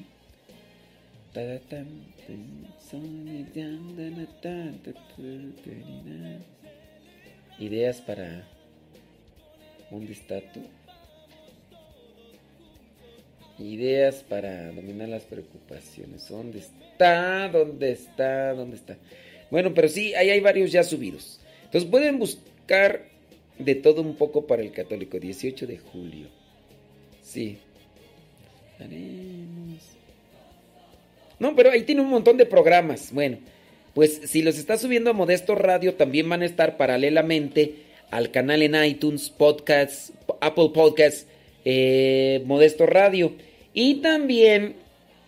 Ideas 7.59 8.01
para... 8.01 8.47
¿Dónde 9.91 10.13
está 10.13 10.41
tú? 10.53 10.61
Ideas 13.59 14.25
para 14.29 14.71
dominar 14.73 15.09
las 15.09 15.25
preocupaciones. 15.25 16.29
¿Dónde 16.29 16.61
está? 16.61 17.49
¿Dónde 17.49 17.93
está? 17.93 18.55
¿Dónde 18.55 18.77
está? 18.77 18.97
Bueno, 19.51 19.75
pero 19.75 19.89
sí, 19.89 20.15
ahí 20.15 20.31
hay 20.31 20.41
varios 20.41 20.71
ya 20.71 20.85
subidos. 20.85 21.41
Entonces 21.65 21.91
pueden 21.91 22.19
buscar 22.19 23.07
de 23.59 23.75
todo 23.75 24.03
un 24.03 24.15
poco 24.15 24.47
para 24.47 24.63
el 24.63 24.73
católico. 24.73 25.19
18 25.19 25.67
de 25.67 25.79
julio. 25.79 26.29
Sí. 27.23 27.59
No, 31.39 31.55
pero 31.57 31.71
ahí 31.71 31.83
tiene 31.83 32.03
un 32.03 32.11
montón 32.11 32.37
de 32.37 32.47
programas. 32.47 33.13
Bueno, 33.13 33.39
pues 33.95 34.21
si 34.25 34.43
los 34.43 34.59
está 34.59 34.77
subiendo 34.79 35.11
a 35.11 35.15
Modesto 35.15 35.55
Radio, 35.55 35.95
también 35.95 36.29
van 36.29 36.43
a 36.43 36.47
estar 36.47 36.77
paralelamente 36.77 37.75
al 38.11 38.31
canal 38.31 38.63
en 38.63 38.83
iTunes, 38.85 39.31
Podcasts, 39.31 40.13
Apple 40.41 40.71
Podcasts 40.75 41.27
eh, 41.65 42.43
Modesto 42.45 42.87
Radio. 42.87 43.33
Y 43.73 43.97
también 43.97 44.77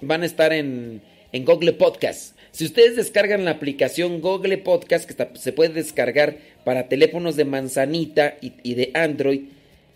van 0.01 0.23
a 0.23 0.27
estar 0.27 0.53
en, 0.53 1.03
en 1.33 1.45
Google 1.45 1.73
Podcast. 1.73 2.37
Si 2.53 2.65
ustedes 2.65 2.97
descargan 2.97 3.45
la 3.45 3.53
aplicación 3.53 4.21
Google 4.21 4.59
Podcast, 4.59 5.09
que 5.09 5.39
se 5.39 5.53
puede 5.53 5.75
descargar 5.75 6.39
para 6.65 6.89
teléfonos 6.89 7.37
de 7.37 7.45
manzanita 7.45 8.37
y, 8.41 8.53
y 8.63 8.75
de 8.75 8.93
Android, 8.95 9.43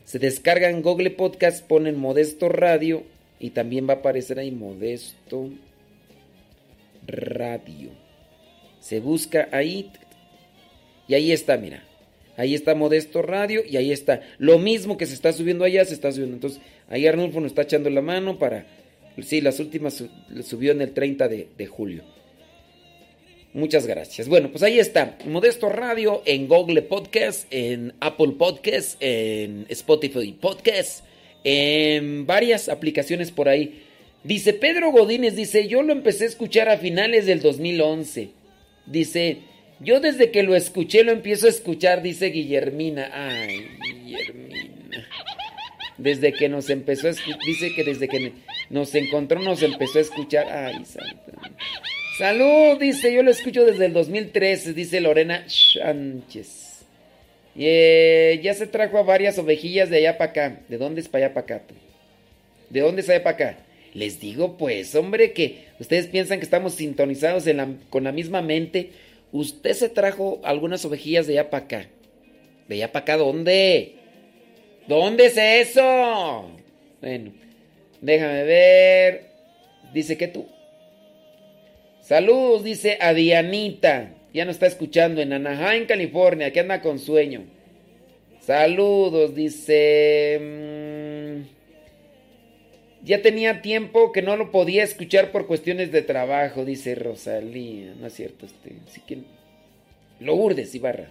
se 0.04 0.18
descargan 0.18 0.82
Google 0.82 1.10
Podcast, 1.10 1.66
ponen 1.66 1.96
Modesto 1.96 2.48
Radio 2.48 3.04
y 3.38 3.50
también 3.50 3.88
va 3.88 3.94
a 3.94 3.96
aparecer 3.96 4.38
ahí 4.38 4.50
Modesto 4.50 5.50
Radio. 7.06 7.90
Se 8.80 9.00
busca 9.00 9.48
ahí 9.52 9.90
y 11.08 11.14
ahí 11.14 11.32
está, 11.32 11.56
mira. 11.56 11.82
Ahí 12.36 12.54
está 12.54 12.74
Modesto 12.74 13.20
Radio 13.20 13.62
y 13.68 13.76
ahí 13.76 13.92
está. 13.92 14.22
Lo 14.38 14.58
mismo 14.58 14.96
que 14.96 15.06
se 15.06 15.14
está 15.14 15.32
subiendo 15.32 15.64
allá, 15.64 15.84
se 15.84 15.92
está 15.92 16.10
subiendo. 16.12 16.36
Entonces, 16.36 16.60
ahí 16.88 17.06
Arnulfo 17.06 17.40
nos 17.40 17.50
está 17.50 17.62
echando 17.62 17.90
la 17.90 18.00
mano 18.00 18.38
para... 18.38 18.64
Sí, 19.20 19.40
las 19.40 19.60
últimas 19.60 20.02
subió 20.44 20.72
en 20.72 20.80
el 20.80 20.92
30 20.92 21.28
de, 21.28 21.66
julio. 21.66 22.04
Muchas 23.52 23.86
gracias. 23.86 24.28
Bueno, 24.28 24.50
pues 24.50 24.62
ahí 24.62 24.78
está. 24.78 25.18
Modesto 25.26 25.68
Radio 25.68 26.22
en 26.24 26.48
Google 26.48 26.82
Podcast, 26.82 27.46
en 27.50 27.92
Apple 28.00 28.34
Podcast, 28.38 28.96
en 29.00 29.66
Spotify 29.68 30.32
Podcast, 30.40 31.04
en 31.44 32.24
varias 32.24 32.68
aplicaciones 32.68 33.32
por 33.32 33.48
ahí. 33.48 33.84
Dice 34.22 34.52
Pedro 34.52 34.90
Godínez, 34.90 35.34
dice, 35.34 35.66
yo 35.66 35.82
lo 35.82 35.92
empecé 35.92 36.24
a 36.24 36.28
escuchar 36.28 36.68
a 36.68 36.76
finales 36.76 37.26
del 37.26 37.40
2011. 37.40 38.30
Dice, 38.86 39.38
yo 39.80 40.00
desde 40.00 40.30
que 40.30 40.42
lo 40.42 40.54
escuché 40.54 41.04
lo 41.04 41.12
empiezo 41.12 41.46
a 41.46 41.50
escuchar, 41.50 42.02
dice 42.02 42.26
Guillermina. 42.26 43.10
Ay, 43.12 43.66
Guillermina. 43.82 45.08
Desde 45.96 46.32
que 46.32 46.48
nos 46.48 46.68
empezó 46.68 47.06
a 47.06 47.10
escuchar, 47.10 47.40
dice 47.46 47.74
que 47.74 47.84
desde 47.84 48.08
que 48.08 48.32
nos 48.68 48.94
encontró 48.94 49.40
nos 49.40 49.62
empezó 49.62 49.98
a 49.98 50.02
escuchar. 50.02 50.46
Ay, 50.48 50.84
santa. 50.84 51.32
Salud, 52.18 52.78
dice, 52.78 53.14
yo 53.14 53.22
lo 53.22 53.30
escucho 53.30 53.64
desde 53.64 53.86
el 53.86 53.94
2013, 53.94 54.74
dice 54.74 55.00
Lorena 55.00 55.46
Sánchez. 55.48 56.84
Eh, 57.56 58.38
ya 58.42 58.52
se 58.52 58.66
trajo 58.66 58.98
a 58.98 59.02
varias 59.02 59.38
ovejillas 59.38 59.88
de 59.88 59.96
allá 59.98 60.18
para 60.18 60.30
acá. 60.30 60.60
¿De 60.68 60.76
dónde 60.76 61.00
es 61.00 61.08
para 61.08 61.24
allá 61.24 61.34
para 61.34 61.56
acá? 61.56 61.64
¿De 62.68 62.80
dónde 62.80 63.00
es 63.00 63.08
allá 63.08 63.22
para 63.22 63.36
acá? 63.36 63.58
Les 63.94 64.20
digo 64.20 64.56
pues, 64.56 64.94
hombre, 64.94 65.32
que 65.32 65.64
ustedes 65.80 66.06
piensan 66.06 66.38
que 66.38 66.44
estamos 66.44 66.74
sintonizados 66.74 67.44
con 67.88 68.04
la 68.04 68.12
misma 68.12 68.42
mente. 68.42 68.90
Usted 69.32 69.72
se 69.72 69.88
trajo 69.88 70.40
algunas 70.44 70.84
ovejillas 70.84 71.26
de 71.26 71.38
allá 71.38 71.50
para 71.50 71.64
acá. 71.64 71.88
¿De 72.68 72.76
allá 72.76 72.92
para 72.92 73.02
acá 73.02 73.16
dónde? 73.16 73.94
¿Dónde 74.86 75.26
es 75.26 75.36
eso? 75.36 76.50
Bueno, 77.00 77.32
déjame 78.00 78.44
ver. 78.44 79.30
Dice 79.92 80.16
que 80.16 80.28
tú. 80.28 80.46
Saludos, 82.00 82.64
dice 82.64 82.98
a 83.00 83.12
Dianita. 83.12 84.14
Ya 84.32 84.44
nos 84.44 84.56
está 84.56 84.66
escuchando 84.66 85.20
en 85.20 85.32
Anaheim, 85.32 85.86
California, 85.86 86.52
que 86.52 86.60
anda 86.60 86.80
con 86.80 86.98
sueño. 86.98 87.44
Saludos, 88.40 89.34
dice. 89.34 90.38
Ya 93.02 93.22
tenía 93.22 93.62
tiempo 93.62 94.12
que 94.12 94.20
no 94.20 94.36
lo 94.36 94.50
podía 94.50 94.84
escuchar 94.84 95.32
por 95.32 95.46
cuestiones 95.46 95.90
de 95.90 96.02
trabajo, 96.02 96.64
dice 96.64 96.94
Rosalía. 96.94 97.94
No 97.98 98.06
es 98.06 98.14
cierto, 98.14 98.46
este. 98.46 98.74
Así 98.86 99.00
que. 99.00 99.18
Lo 100.20 100.34
urdes, 100.34 100.74
Ibarra. 100.74 101.10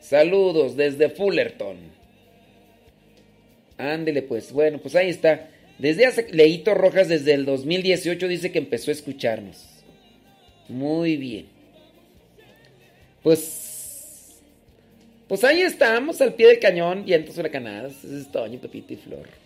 Saludos 0.00 0.76
desde 0.76 1.08
Fullerton. 1.08 1.78
Ándele, 3.78 4.20
pues. 4.20 4.52
Bueno, 4.52 4.78
pues 4.78 4.94
ahí 4.94 5.08
está. 5.08 5.48
Desde 5.78 6.04
hace. 6.04 6.30
Leito 6.32 6.74
Rojas 6.74 7.08
desde 7.08 7.32
el 7.32 7.46
2018 7.46 8.28
dice 8.28 8.52
que 8.52 8.58
empezó 8.58 8.90
a 8.90 8.94
escucharnos. 8.94 9.66
Muy 10.68 11.16
bien. 11.16 11.46
Pues. 13.22 13.62
Pues 15.28 15.42
ahí 15.42 15.62
estamos, 15.62 16.20
al 16.20 16.34
pie 16.34 16.48
del 16.48 16.58
cañón, 16.58 17.06
vientos 17.06 17.38
huracanadas. 17.38 18.04
Ese 18.04 18.18
es 18.18 18.30
Toño, 18.30 18.60
Pepito 18.60 18.92
y 18.92 18.96
Flor. 18.96 19.43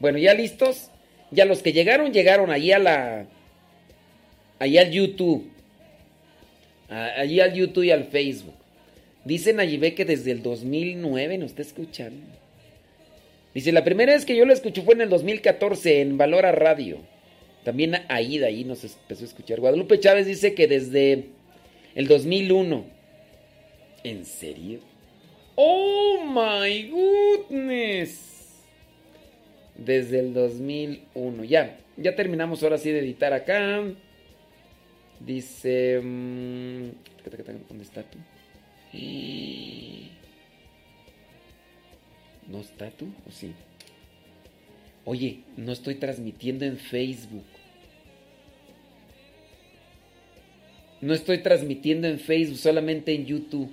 Bueno, 0.00 0.18
ya 0.18 0.34
listos. 0.34 0.90
Ya 1.30 1.44
los 1.44 1.62
que 1.62 1.72
llegaron, 1.72 2.12
llegaron 2.12 2.50
allí 2.50 2.72
a 2.72 2.78
la. 2.78 3.26
Allí 4.58 4.78
al 4.78 4.90
YouTube. 4.90 5.50
Allí 6.88 7.40
al 7.40 7.54
YouTube 7.54 7.84
y 7.84 7.90
al 7.90 8.04
Facebook. 8.04 8.54
Dicen 9.24 9.58
allí 9.58 9.78
ve 9.78 9.94
que 9.94 10.04
desde 10.04 10.30
el 10.30 10.42
2009 10.42 11.38
nos 11.38 11.50
está 11.50 11.62
escuchando. 11.62 12.26
Dice, 13.54 13.72
la 13.72 13.84
primera 13.84 14.12
vez 14.12 14.24
que 14.24 14.36
yo 14.36 14.44
lo 14.44 14.52
escuché 14.52 14.82
fue 14.82 14.94
en 14.94 15.00
el 15.00 15.08
2014 15.08 16.00
en 16.00 16.18
Valora 16.18 16.52
Radio. 16.52 16.98
También 17.64 17.94
ahí, 18.08 18.38
de 18.38 18.46
ahí 18.46 18.64
nos 18.64 18.84
empezó 18.84 19.22
a 19.22 19.28
escuchar. 19.28 19.60
Guadalupe 19.60 19.98
Chávez 19.98 20.26
dice 20.26 20.54
que 20.54 20.66
desde 20.66 21.26
el 21.94 22.06
2001. 22.06 22.84
¿En 24.02 24.26
serio? 24.26 24.80
¡Oh, 25.54 26.18
my 26.24 26.90
goodness! 26.90 28.33
Desde 29.76 30.20
el 30.20 30.34
2001. 30.34 31.44
Ya, 31.44 31.78
ya 31.96 32.14
terminamos 32.14 32.62
ahora 32.62 32.78
sí 32.78 32.90
de 32.90 33.00
editar 33.00 33.32
acá. 33.32 33.82
Dice... 35.20 36.00
Mm, 36.02 36.90
¿Dónde 37.68 37.84
está 37.84 38.02
tú? 38.02 38.18
¿No 42.48 42.60
está 42.60 42.90
tú 42.90 43.06
o 43.26 43.30
sí? 43.30 43.52
Oye, 45.04 45.40
no 45.56 45.72
estoy 45.72 45.96
transmitiendo 45.96 46.64
en 46.64 46.78
Facebook. 46.78 47.44
No 51.00 51.12
estoy 51.12 51.38
transmitiendo 51.38 52.08
en 52.08 52.18
Facebook, 52.18 52.58
solamente 52.58 53.14
en 53.14 53.26
YouTube. 53.26 53.70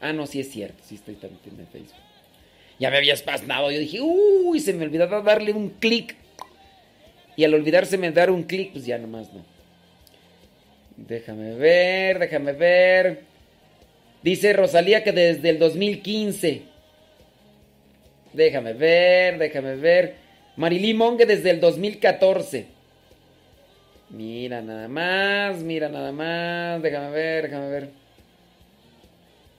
Ah, 0.00 0.12
no, 0.12 0.26
sí 0.26 0.40
es 0.40 0.50
cierto, 0.50 0.82
sí 0.84 0.96
estoy 0.96 1.14
transmitiendo 1.14 1.62
en 1.62 1.68
Facebook. 1.68 2.00
Ya 2.78 2.90
me 2.90 2.96
había 2.96 3.14
espasnado, 3.14 3.70
yo 3.70 3.78
dije, 3.78 4.00
uy, 4.00 4.60
se 4.60 4.72
me 4.72 4.84
olvidaba 4.84 5.20
darle 5.20 5.52
un 5.52 5.70
clic. 5.70 6.16
Y 7.36 7.44
al 7.44 7.54
olvidárseme 7.54 8.10
dar 8.12 8.30
un 8.30 8.44
clic, 8.44 8.72
pues 8.72 8.86
ya 8.86 8.98
nomás 8.98 9.32
no. 9.32 9.44
Déjame 10.96 11.54
ver, 11.54 12.18
déjame 12.18 12.52
ver. 12.52 13.22
Dice 14.22 14.52
Rosalía 14.52 15.02
que 15.02 15.12
desde 15.12 15.50
el 15.50 15.58
2015. 15.58 16.62
Déjame 18.32 18.72
ver, 18.72 19.38
déjame 19.38 19.76
ver. 19.76 20.14
Marilí 20.56 20.94
Monge 20.94 21.26
desde 21.26 21.50
el 21.50 21.60
2014. 21.60 22.66
Mira 24.10 24.62
nada 24.62 24.88
más, 24.88 25.58
mira 25.62 25.88
nada 25.88 26.12
más. 26.12 26.82
Déjame 26.82 27.10
ver, 27.10 27.44
déjame 27.44 27.68
ver. 27.68 28.03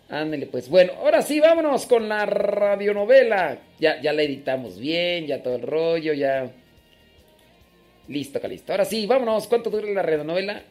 Ándale, 0.10 0.46
pues. 0.46 0.70
Bueno, 0.70 0.94
ahora 1.00 1.22
sí, 1.22 1.40
vámonos 1.40 1.86
con 1.88 2.08
la 2.08 2.26
radionovela. 2.26 3.60
Ya, 3.80 4.02
ya 4.02 4.14
la 4.14 4.22
editamos 4.22 4.80
bien, 4.80 5.28
ya 5.28 5.42
todo 5.42 5.56
el 5.56 5.64
rollo, 5.64 6.14
ya. 6.14 6.52
Listo, 8.08 8.38
acá 8.38 8.48
listo. 8.48 8.72
Ahora 8.72 8.86
sí, 8.86 9.06
vámonos. 9.08 9.48
¿Cuánto 9.48 9.70
dura 9.70 9.88
la 9.90 10.04
radionovela? 10.04 10.62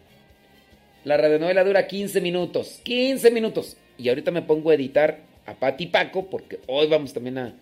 La 1.04 1.16
radionovela 1.16 1.64
dura 1.64 1.86
15 1.86 2.20
minutos. 2.20 2.80
15 2.84 3.30
minutos. 3.30 3.76
Y 3.98 4.08
ahorita 4.08 4.30
me 4.30 4.42
pongo 4.42 4.70
a 4.70 4.74
editar 4.74 5.18
a 5.46 5.54
Pati 5.54 5.86
Paco 5.86 6.30
porque 6.30 6.60
hoy 6.66 6.86
vamos 6.86 7.12
también 7.12 7.38
a 7.38 7.54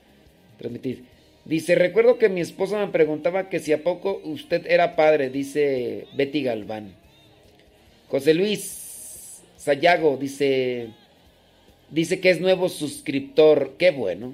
transmitir. 0.59 1.05
Dice, 1.45 1.75
recuerdo 1.75 2.19
que 2.19 2.29
mi 2.29 2.41
esposa 2.41 2.79
me 2.79 2.93
preguntaba 2.93 3.49
que 3.49 3.59
si 3.59 3.73
a 3.73 3.83
poco 3.83 4.21
usted 4.25 4.65
era 4.67 4.95
padre, 4.95 5.29
dice 5.29 6.07
Betty 6.15 6.45
Galván. 6.45 6.95
José 8.09 8.35
Luis 8.35 9.43
Sayago 9.57 10.17
dice, 10.17 10.91
dice 11.93 12.21
que 12.21 12.31
es 12.31 12.41
nuevo 12.41 12.69
suscriptor. 12.69 13.75
Qué 13.79 13.93
bueno. 13.93 14.33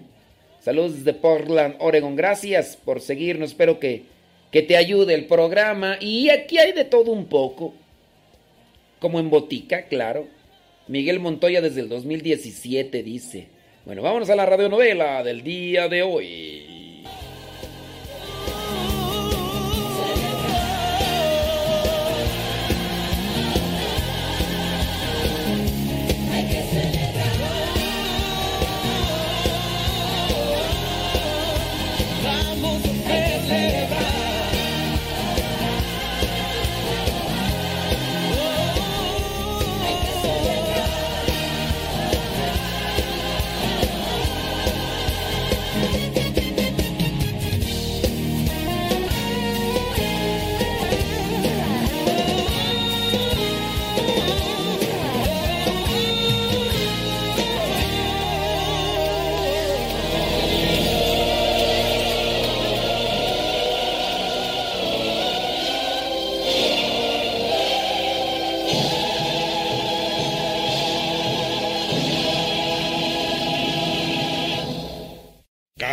Saludos 0.61 0.97
desde 0.97 1.13
Portland, 1.13 1.77
Oregon. 1.79 2.17
Gracias 2.17 2.79
por 2.83 3.01
seguirnos. 3.01 3.51
Espero 3.51 3.79
que, 3.79 4.05
que 4.51 4.63
te 4.63 4.77
ayude 4.77 5.15
el 5.15 5.27
programa. 5.27 5.99
Y 6.01 6.31
aquí 6.31 6.59
hay 6.59 6.73
de 6.73 6.85
todo 6.85 7.13
un 7.13 7.27
poco. 7.27 7.75
Como 8.99 9.21
en 9.21 9.29
botica, 9.29 9.87
claro. 9.87 10.27
Miguel 10.87 11.21
Montoya 11.21 11.61
desde 11.61 11.83
el 11.83 11.89
2017 11.89 13.03
dice. 13.03 13.49
Bueno, 13.85 14.03
vámonos 14.03 14.31
a 14.31 14.37
la 14.37 14.47
radionovela 14.47 15.23
del 15.23 15.43
día 15.43 15.89
de 15.89 16.03
hoy. 16.03 16.78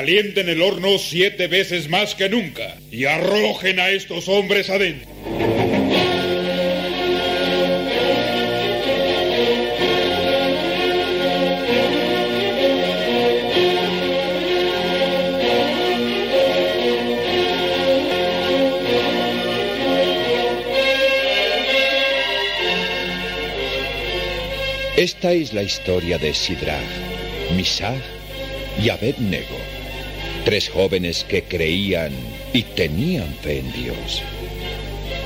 Calienten 0.06 0.50
el 0.50 0.62
horno 0.62 1.00
siete 1.00 1.48
veces 1.48 1.90
más 1.90 2.14
que 2.14 2.30
nunca 2.30 2.78
y 2.92 3.06
arrojen 3.06 3.80
a 3.80 3.90
estos 3.90 4.28
hombres 4.30 4.70
adentro. 4.70 5.10
Esta 24.98 25.32
es 25.32 25.52
la 25.52 25.64
historia 25.64 26.20
de 26.20 26.32
Sidrach, 26.32 26.80
Misach 27.56 28.04
y 28.80 28.90
Abednego, 28.90 29.75
tres 30.46 30.70
jóvenes 30.70 31.24
que 31.24 31.44
creían 31.44 32.14
y 32.54 32.62
tenían 32.62 33.34
fe 33.42 33.60
en 33.60 33.74
Dios. 33.74 34.22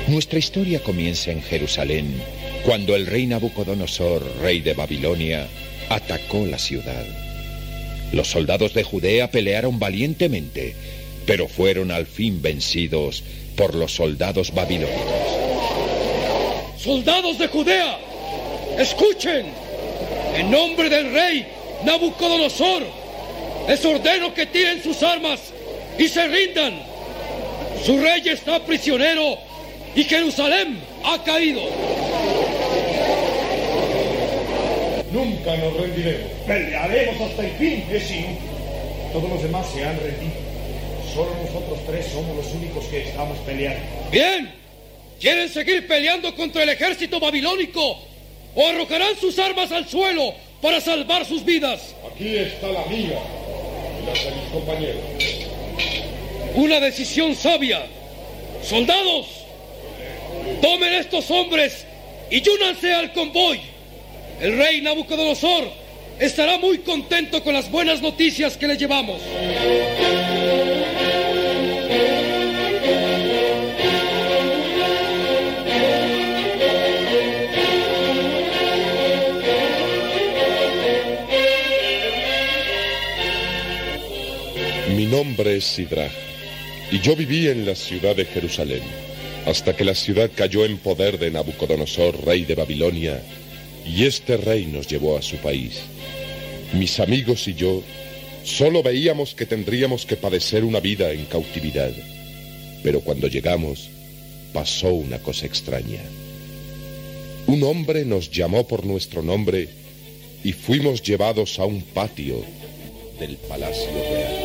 Nuestra 0.08 0.38
historia 0.38 0.82
comienza 0.82 1.30
en 1.30 1.42
Jerusalén, 1.42 2.22
cuando 2.64 2.96
el 2.96 3.06
rey 3.06 3.26
Nabucodonosor, 3.26 4.24
rey 4.40 4.60
de 4.60 4.72
Babilonia, 4.72 5.46
atacó 5.90 6.46
la 6.46 6.58
ciudad. 6.58 7.04
Los 8.12 8.28
soldados 8.28 8.72
de 8.72 8.82
Judea 8.82 9.30
pelearon 9.30 9.78
valientemente, 9.78 10.74
pero 11.26 11.48
fueron 11.48 11.90
al 11.90 12.06
fin 12.06 12.40
vencidos 12.40 13.22
por 13.56 13.74
los 13.74 13.92
soldados 13.92 14.54
babilónicos. 14.54 15.04
Soldados 16.78 17.38
de 17.38 17.46
Judea, 17.46 17.98
escuchen, 18.78 19.46
en 20.34 20.50
nombre 20.50 20.88
del 20.88 21.12
rey 21.12 21.46
Nabucodonosor, 21.84 22.99
les 23.68 23.84
ordeno 23.84 24.34
que 24.34 24.46
tiren 24.46 24.82
sus 24.82 25.02
armas 25.02 25.40
y 25.98 26.08
se 26.08 26.26
rindan. 26.26 26.82
Su 27.84 27.98
rey 27.98 28.22
está 28.26 28.64
prisionero 28.64 29.38
y 29.94 30.04
Jerusalén 30.04 30.80
ha 31.04 31.22
caído. 31.22 31.62
Nunca 35.12 35.56
nos 35.56 35.76
rendiremos. 35.76 36.30
Pelearemos 36.46 37.20
hasta 37.20 37.44
el 37.44 37.52
fin. 37.52 37.84
Es 37.90 38.10
inútil. 38.10 38.38
Todos 39.12 39.30
los 39.30 39.42
demás 39.42 39.66
se 39.74 39.84
han 39.84 39.98
rendido. 39.98 40.32
Solo 41.12 41.30
nosotros 41.42 41.78
tres 41.86 42.06
somos 42.12 42.36
los 42.36 42.46
únicos 42.54 42.84
que 42.86 43.08
estamos 43.08 43.38
peleando. 43.38 43.80
Bien. 44.10 44.52
¿Quieren 45.20 45.50
seguir 45.50 45.86
peleando 45.86 46.34
contra 46.34 46.62
el 46.62 46.70
ejército 46.70 47.20
babilónico 47.20 47.98
o 48.54 48.66
arrojarán 48.66 49.16
sus 49.20 49.38
armas 49.38 49.70
al 49.70 49.86
suelo 49.86 50.32
para 50.62 50.80
salvar 50.80 51.26
sus 51.26 51.44
vidas? 51.44 51.94
Aquí 52.10 52.36
está 52.36 52.68
la 52.68 52.86
mía 52.86 53.18
Una 56.54 56.80
decisión 56.80 57.34
sabia. 57.34 57.82
Soldados, 58.62 59.26
tomen 60.60 60.94
estos 60.94 61.30
hombres 61.30 61.86
y 62.30 62.46
únanse 62.48 62.92
al 62.92 63.12
convoy. 63.12 63.60
El 64.40 64.56
rey 64.56 64.80
Nabucodonosor 64.80 65.70
estará 66.18 66.58
muy 66.58 66.78
contento 66.78 67.42
con 67.42 67.54
las 67.54 67.70
buenas 67.70 68.02
noticias 68.02 68.56
que 68.56 68.66
le 68.66 68.76
llevamos. 68.76 69.20
Nombre 85.10 85.56
es 85.56 85.64
Sidrach, 85.64 86.12
y 86.92 87.00
yo 87.00 87.16
viví 87.16 87.48
en 87.48 87.66
la 87.66 87.74
ciudad 87.74 88.14
de 88.14 88.24
Jerusalén, 88.24 88.82
hasta 89.44 89.74
que 89.74 89.84
la 89.84 89.96
ciudad 89.96 90.30
cayó 90.32 90.64
en 90.64 90.78
poder 90.78 91.18
de 91.18 91.32
Nabucodonosor, 91.32 92.24
rey 92.24 92.44
de 92.44 92.54
Babilonia, 92.54 93.20
y 93.84 94.04
este 94.04 94.36
rey 94.36 94.66
nos 94.66 94.86
llevó 94.86 95.18
a 95.18 95.22
su 95.22 95.36
país. 95.38 95.80
Mis 96.74 97.00
amigos 97.00 97.48
y 97.48 97.54
yo 97.54 97.82
solo 98.44 98.84
veíamos 98.84 99.34
que 99.34 99.46
tendríamos 99.46 100.06
que 100.06 100.16
padecer 100.16 100.62
una 100.62 100.78
vida 100.78 101.10
en 101.10 101.24
cautividad, 101.24 101.92
pero 102.84 103.00
cuando 103.00 103.26
llegamos 103.26 103.90
pasó 104.52 104.92
una 104.92 105.18
cosa 105.18 105.46
extraña. 105.46 106.02
Un 107.48 107.64
hombre 107.64 108.04
nos 108.04 108.30
llamó 108.30 108.68
por 108.68 108.86
nuestro 108.86 109.22
nombre 109.22 109.68
y 110.44 110.52
fuimos 110.52 111.02
llevados 111.02 111.58
a 111.58 111.64
un 111.64 111.82
patio 111.82 112.44
del 113.18 113.36
Palacio 113.36 113.90
Real. 113.92 114.39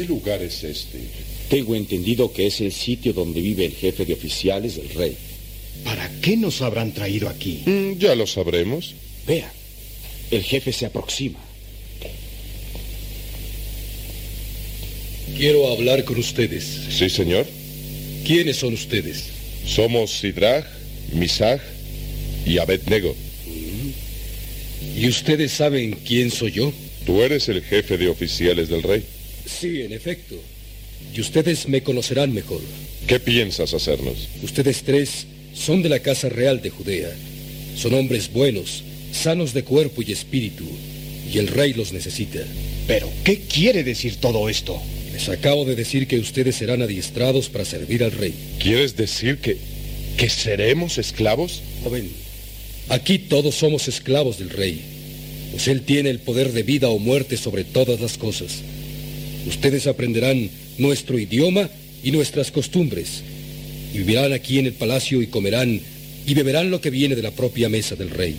¿Qué 0.00 0.06
lugar 0.06 0.40
es 0.40 0.64
este? 0.64 0.98
Tengo 1.50 1.74
entendido 1.76 2.32
que 2.32 2.46
es 2.46 2.62
el 2.62 2.72
sitio 2.72 3.12
donde 3.12 3.42
vive 3.42 3.66
el 3.66 3.74
jefe 3.74 4.06
de 4.06 4.14
oficiales 4.14 4.76
del 4.76 4.88
rey. 4.94 5.14
¿Para 5.84 6.10
qué 6.22 6.38
nos 6.38 6.62
habrán 6.62 6.94
traído 6.94 7.28
aquí? 7.28 7.60
Mm, 7.66 7.98
ya 7.98 8.14
lo 8.14 8.26
sabremos. 8.26 8.94
Vea, 9.26 9.52
el 10.30 10.42
jefe 10.42 10.72
se 10.72 10.86
aproxima. 10.86 11.38
Quiero 15.36 15.70
hablar 15.70 16.02
con 16.04 16.18
ustedes. 16.18 16.64
Sí, 16.88 17.10
señor. 17.10 17.46
¿Quiénes 18.24 18.56
son 18.56 18.72
ustedes? 18.72 19.24
Somos 19.66 20.12
Sidrach, 20.12 20.64
Misach 21.12 21.60
y 22.46 22.56
Abednego. 22.56 23.14
¿Y 24.96 25.06
ustedes 25.08 25.52
saben 25.52 25.98
quién 26.06 26.30
soy 26.30 26.52
yo? 26.52 26.72
¿Tú 27.04 27.20
eres 27.20 27.50
el 27.50 27.62
jefe 27.62 27.98
de 27.98 28.08
oficiales 28.08 28.70
del 28.70 28.82
rey? 28.82 29.04
Sí, 29.58 29.82
en 29.82 29.92
efecto. 29.92 30.36
Y 31.14 31.20
ustedes 31.20 31.68
me 31.68 31.82
conocerán 31.82 32.32
mejor. 32.32 32.60
¿Qué 33.06 33.18
piensas 33.18 33.74
hacernos? 33.74 34.28
Ustedes 34.42 34.82
tres 34.82 35.26
son 35.54 35.82
de 35.82 35.88
la 35.88 36.00
casa 36.00 36.28
real 36.28 36.62
de 36.62 36.70
Judea. 36.70 37.10
Son 37.76 37.94
hombres 37.94 38.32
buenos, 38.32 38.84
sanos 39.12 39.54
de 39.54 39.64
cuerpo 39.64 40.02
y 40.02 40.12
espíritu, 40.12 40.64
y 41.32 41.38
el 41.38 41.48
rey 41.48 41.72
los 41.72 41.92
necesita. 41.92 42.40
¿Pero 42.86 43.10
qué 43.24 43.40
quiere 43.40 43.84
decir 43.84 44.16
todo 44.16 44.48
esto? 44.48 44.80
Les 45.12 45.28
acabo 45.28 45.64
de 45.64 45.76
decir 45.76 46.06
que 46.06 46.18
ustedes 46.18 46.56
serán 46.56 46.82
adiestrados 46.82 47.48
para 47.48 47.64
servir 47.64 48.04
al 48.04 48.12
rey. 48.12 48.34
¿Quieres 48.58 48.96
decir 48.96 49.38
que... 49.38 49.56
que 50.16 50.28
seremos 50.28 50.98
esclavos? 50.98 51.62
Joven, 51.82 52.10
aquí 52.88 53.18
todos 53.18 53.54
somos 53.54 53.88
esclavos 53.88 54.38
del 54.38 54.50
rey, 54.50 54.80
pues 55.50 55.68
él 55.68 55.82
tiene 55.82 56.10
el 56.10 56.18
poder 56.18 56.52
de 56.52 56.62
vida 56.62 56.88
o 56.88 56.98
muerte 56.98 57.36
sobre 57.36 57.64
todas 57.64 58.00
las 58.00 58.18
cosas. 58.18 58.62
Ustedes 59.46 59.86
aprenderán 59.86 60.50
nuestro 60.78 61.18
idioma 61.18 61.68
y 62.02 62.12
nuestras 62.12 62.50
costumbres, 62.50 63.22
y 63.92 63.98
vivirán 63.98 64.32
aquí 64.32 64.58
en 64.58 64.66
el 64.66 64.72
palacio 64.72 65.22
y 65.22 65.26
comerán 65.26 65.80
y 66.26 66.34
beberán 66.34 66.70
lo 66.70 66.80
que 66.80 66.90
viene 66.90 67.16
de 67.16 67.22
la 67.22 67.30
propia 67.30 67.68
mesa 67.68 67.96
del 67.96 68.10
rey. 68.10 68.36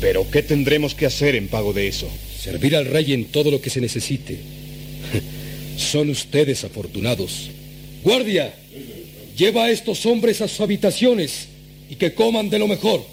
¿Pero 0.00 0.30
qué 0.30 0.42
tendremos 0.42 0.94
que 0.94 1.06
hacer 1.06 1.34
en 1.34 1.48
pago 1.48 1.72
de 1.72 1.88
eso? 1.88 2.08
Servir 2.38 2.76
al 2.76 2.86
rey 2.86 3.12
en 3.12 3.26
todo 3.26 3.50
lo 3.50 3.60
que 3.60 3.70
se 3.70 3.80
necesite. 3.80 4.38
Son 5.76 6.10
ustedes 6.10 6.64
afortunados. 6.64 7.50
Guardia, 8.02 8.54
lleva 9.36 9.64
a 9.64 9.70
estos 9.70 10.06
hombres 10.06 10.40
a 10.40 10.48
sus 10.48 10.60
habitaciones 10.60 11.48
y 11.90 11.96
que 11.96 12.14
coman 12.14 12.50
de 12.50 12.58
lo 12.58 12.68
mejor. 12.68 13.04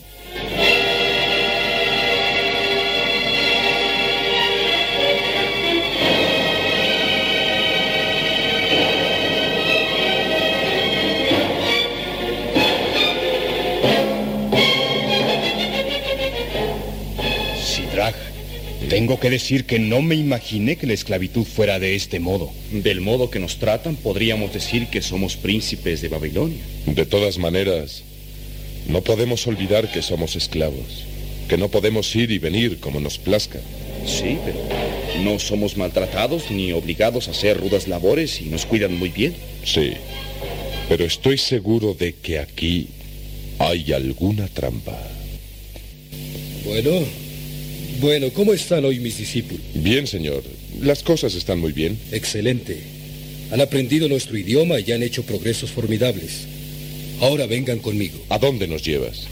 Tengo 18.93 19.19
que 19.19 19.31
decir 19.31 19.65
que 19.65 19.79
no 19.79 20.03
me 20.03 20.13
imaginé 20.13 20.75
que 20.75 20.85
la 20.85 20.93
esclavitud 20.93 21.45
fuera 21.45 21.79
de 21.79 21.95
este 21.95 22.19
modo. 22.19 22.51
Del 22.71 23.01
modo 23.01 23.31
que 23.31 23.39
nos 23.39 23.57
tratan, 23.57 23.95
podríamos 23.95 24.53
decir 24.53 24.85
que 24.85 25.01
somos 25.01 25.35
príncipes 25.35 25.99
de 26.01 26.09
Babilonia. 26.09 26.61
De 26.85 27.07
todas 27.07 27.39
maneras, 27.39 28.03
no 28.87 29.01
podemos 29.01 29.47
olvidar 29.47 29.91
que 29.91 30.03
somos 30.03 30.35
esclavos, 30.35 31.05
que 31.49 31.57
no 31.57 31.69
podemos 31.69 32.15
ir 32.15 32.29
y 32.29 32.37
venir 32.37 32.79
como 32.79 32.99
nos 32.99 33.17
plazca. 33.17 33.59
Sí, 34.05 34.37
pero 34.45 34.59
no 35.23 35.39
somos 35.39 35.75
maltratados 35.75 36.51
ni 36.51 36.71
obligados 36.71 37.27
a 37.27 37.31
hacer 37.31 37.59
rudas 37.59 37.87
labores 37.87 38.41
y 38.41 38.45
nos 38.45 38.67
cuidan 38.67 38.95
muy 38.95 39.09
bien. 39.09 39.33
Sí, 39.65 39.93
pero 40.87 41.03
estoy 41.03 41.39
seguro 41.39 41.95
de 41.95 42.13
que 42.13 42.37
aquí 42.37 42.89
hay 43.57 43.91
alguna 43.91 44.47
trampa. 44.49 44.95
Bueno, 46.63 47.22
bueno, 47.99 48.29
¿cómo 48.31 48.53
están 48.53 48.85
hoy 48.85 48.99
mis 48.99 49.17
discípulos? 49.17 49.61
Bien, 49.73 50.07
señor. 50.07 50.43
Las 50.81 51.03
cosas 51.03 51.35
están 51.35 51.59
muy 51.59 51.71
bien. 51.71 51.97
Excelente. 52.11 52.77
Han 53.51 53.61
aprendido 53.61 54.09
nuestro 54.09 54.37
idioma 54.37 54.79
y 54.79 54.91
han 54.91 55.03
hecho 55.03 55.23
progresos 55.23 55.71
formidables. 55.71 56.47
Ahora 57.19 57.45
vengan 57.45 57.79
conmigo. 57.79 58.17
¿A 58.29 58.39
dónde 58.39 58.67
nos 58.67 58.83
llevas? 58.83 59.27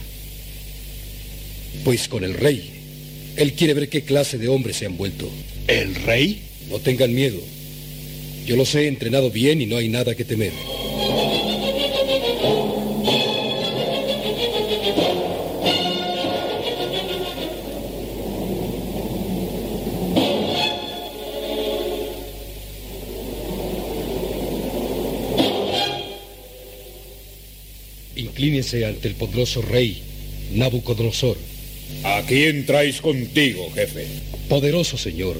Pues 1.83 2.07
con 2.07 2.23
el 2.23 2.33
rey. 2.33 2.69
Él 3.35 3.53
quiere 3.53 3.73
ver 3.73 3.89
qué 3.89 4.03
clase 4.03 4.37
de 4.37 4.47
hombre 4.47 4.73
se 4.73 4.85
han 4.85 4.97
vuelto. 4.97 5.29
¿El 5.67 5.95
rey? 5.95 6.41
No 6.69 6.79
tengan 6.79 7.13
miedo. 7.13 7.39
Yo 8.45 8.55
los 8.55 8.73
he 8.75 8.87
entrenado 8.87 9.31
bien 9.31 9.61
y 9.61 9.65
no 9.65 9.77
hay 9.77 9.89
nada 9.89 10.15
que 10.15 10.25
temer. 10.25 10.51
Inclínense 28.41 28.87
ante 28.87 29.07
el 29.07 29.13
poderoso 29.13 29.61
rey 29.61 30.01
Nabucodonosor. 30.55 31.37
¿A 32.03 32.23
quién 32.27 32.65
traes 32.65 32.99
contigo, 32.99 33.69
jefe? 33.75 34.07
Poderoso 34.49 34.97
señor, 34.97 35.39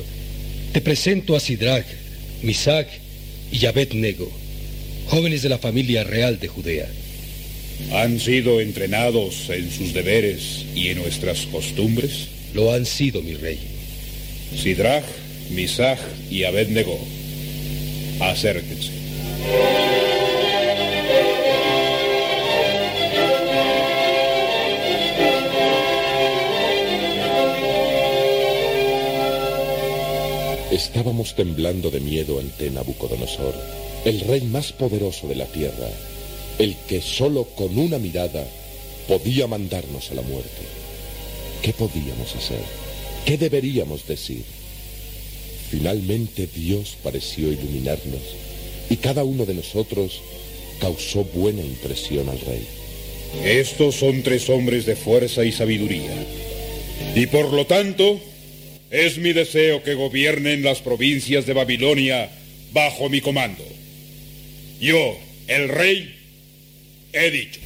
te 0.72 0.82
presento 0.82 1.36
a 1.36 1.40
Sidrach, 1.40 1.88
Misach 2.44 2.86
y 3.52 3.66
Abednego, 3.66 4.32
jóvenes 5.08 5.42
de 5.42 5.50
la 5.50 5.58
familia 5.58 6.04
real 6.04 6.40
de 6.40 6.48
Judea. 6.48 6.88
¿Han 7.92 8.20
sido 8.20 8.62
entrenados 8.62 9.50
en 9.50 9.72
sus 9.72 9.96
deberes 9.96 10.68
y 10.76 10.90
en 10.90 11.00
nuestras 11.00 11.48
costumbres? 11.48 12.28
Lo 12.54 12.72
han 12.72 12.86
sido, 12.86 13.24
mi 13.24 13.34
rey. 13.34 13.58
Sidrach, 14.56 15.06
Misach 15.50 16.02
y 16.30 16.44
Abednego, 16.44 17.00
acérquense. 18.20 18.92
Estábamos 30.84 31.36
temblando 31.36 31.92
de 31.92 32.00
miedo 32.00 32.40
ante 32.40 32.72
Nabucodonosor, 32.72 33.54
el 34.04 34.20
rey 34.22 34.42
más 34.42 34.72
poderoso 34.74 35.28
de 35.28 35.36
la 35.36 35.46
tierra, 35.46 35.88
el 36.58 36.76
que 36.88 37.02
solo 37.02 37.44
con 37.56 37.78
una 37.78 38.00
mirada 38.00 38.44
podía 39.08 39.46
mandarnos 39.46 40.10
a 40.10 40.16
la 40.16 40.24
muerte. 40.24 40.64
¿Qué 41.62 41.72
podíamos 41.72 42.36
hacer? 42.36 42.64
¿Qué 43.26 43.38
deberíamos 43.38 44.08
decir? 44.08 44.44
Finalmente 45.70 46.50
Dios 46.54 46.98
pareció 47.04 47.52
iluminarnos 47.52 48.24
y 48.90 48.98
cada 48.98 49.24
uno 49.24 49.46
de 49.46 49.54
nosotros 49.54 50.20
causó 50.80 51.26
buena 51.26 51.62
impresión 51.62 52.28
al 52.28 52.40
rey. 52.40 52.66
Estos 53.46 53.98
son 53.98 54.24
tres 54.24 54.50
hombres 54.50 54.88
de 54.88 54.96
fuerza 54.96 55.46
y 55.46 55.52
sabiduría. 55.52 56.26
Y 57.16 57.28
por 57.28 57.54
lo 57.54 57.68
tanto, 57.68 58.20
es 58.92 59.18
mi 59.18 59.32
deseo 59.32 59.84
que 59.84 59.94
gobiernen 59.94 60.64
las 60.64 60.80
provincias 60.80 61.46
de 61.46 61.54
Babilonia 61.54 62.30
bajo 62.74 63.10
mi 63.10 63.22
comando. 63.22 63.64
Yo, 64.80 65.18
el 65.48 65.70
rey, 65.70 66.14
he 67.14 67.32
dicho. 67.32 67.62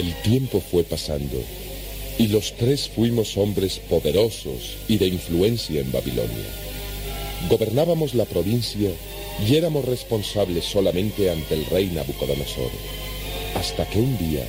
El 0.00 0.14
tiempo 0.22 0.62
fue 0.62 0.82
pasando 0.82 1.44
y 2.18 2.28
los 2.28 2.56
tres 2.56 2.88
fuimos 2.88 3.36
hombres 3.36 3.82
poderosos 3.86 4.78
y 4.88 4.96
de 4.96 5.08
influencia 5.08 5.78
en 5.78 5.92
Babilonia. 5.92 6.46
Gobernábamos 7.50 8.14
la 8.14 8.24
provincia 8.24 8.90
y 9.46 9.56
éramos 9.56 9.84
responsables 9.84 10.64
solamente 10.64 11.30
ante 11.30 11.52
el 11.52 11.66
rey 11.66 11.88
Nabucodonosor, 11.88 12.70
hasta 13.54 13.86
que 13.90 13.98
un 13.98 14.16
día... 14.16 14.42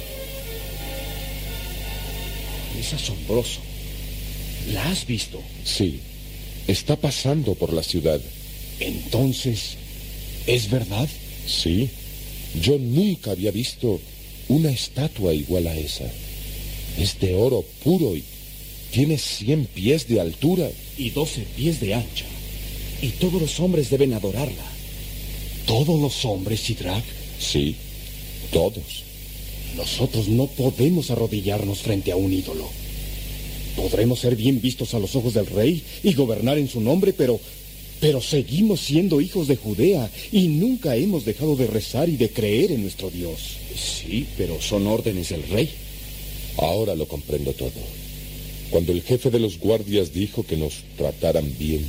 Es 2.79 2.93
asombroso. 2.93 3.59
¿La 4.71 4.89
has 4.89 5.05
visto? 5.05 5.41
Sí, 5.65 5.99
está 6.65 6.95
pasando 6.95 7.55
por 7.55 7.73
la 7.73 7.83
ciudad. 7.83 8.21
Entonces, 8.79 9.75
¿es 10.47 10.69
verdad? 10.69 11.09
Sí, 11.45 11.89
yo 12.61 12.77
nunca 12.79 13.31
había 13.31 13.51
visto 13.51 13.99
una 14.51 14.69
estatua 14.69 15.33
igual 15.33 15.67
a 15.67 15.77
esa. 15.77 16.11
Es 16.97 17.19
de 17.19 17.35
oro 17.35 17.63
puro 17.83 18.15
y 18.15 18.23
tiene 18.91 19.17
cien 19.17 19.65
pies 19.65 20.07
de 20.07 20.19
altura. 20.19 20.69
Y 20.97 21.09
doce 21.11 21.45
pies 21.55 21.79
de 21.79 21.93
ancha. 21.93 22.25
Y 23.01 23.09
todos 23.09 23.41
los 23.41 23.59
hombres 23.59 23.89
deben 23.89 24.13
adorarla. 24.13 24.65
¿Todos 25.65 25.99
los 25.99 26.25
hombres, 26.25 26.59
Sidrach? 26.59 27.03
Sí, 27.39 27.75
todos. 28.51 29.03
Nosotros 29.77 30.27
no 30.27 30.47
podemos 30.47 31.09
arrodillarnos 31.11 31.79
frente 31.79 32.11
a 32.11 32.17
un 32.17 32.33
ídolo. 32.33 32.69
Podremos 33.77 34.19
ser 34.19 34.35
bien 34.35 34.59
vistos 34.59 34.93
a 34.93 34.99
los 34.99 35.15
ojos 35.15 35.33
del 35.33 35.47
rey 35.47 35.81
y 36.03 36.13
gobernar 36.13 36.57
en 36.57 36.67
su 36.67 36.81
nombre, 36.81 37.13
pero 37.13 37.39
pero 38.01 38.19
seguimos 38.19 38.81
siendo 38.81 39.21
hijos 39.21 39.47
de 39.47 39.55
Judea 39.55 40.09
y 40.31 40.47
nunca 40.47 40.95
hemos 40.95 41.23
dejado 41.23 41.55
de 41.55 41.67
rezar 41.67 42.09
y 42.09 42.17
de 42.17 42.31
creer 42.31 42.71
en 42.71 42.81
nuestro 42.81 43.11
Dios. 43.11 43.57
Sí, 43.77 44.25
pero 44.35 44.59
son 44.59 44.87
órdenes 44.87 45.29
del 45.29 45.43
rey. 45.43 45.69
Ahora 46.57 46.95
lo 46.95 47.07
comprendo 47.07 47.53
todo. 47.53 47.69
Cuando 48.71 48.91
el 48.91 49.03
jefe 49.03 49.29
de 49.29 49.39
los 49.39 49.59
guardias 49.59 50.13
dijo 50.13 50.43
que 50.43 50.57
nos 50.57 50.77
trataran 50.97 51.53
bien, 51.59 51.85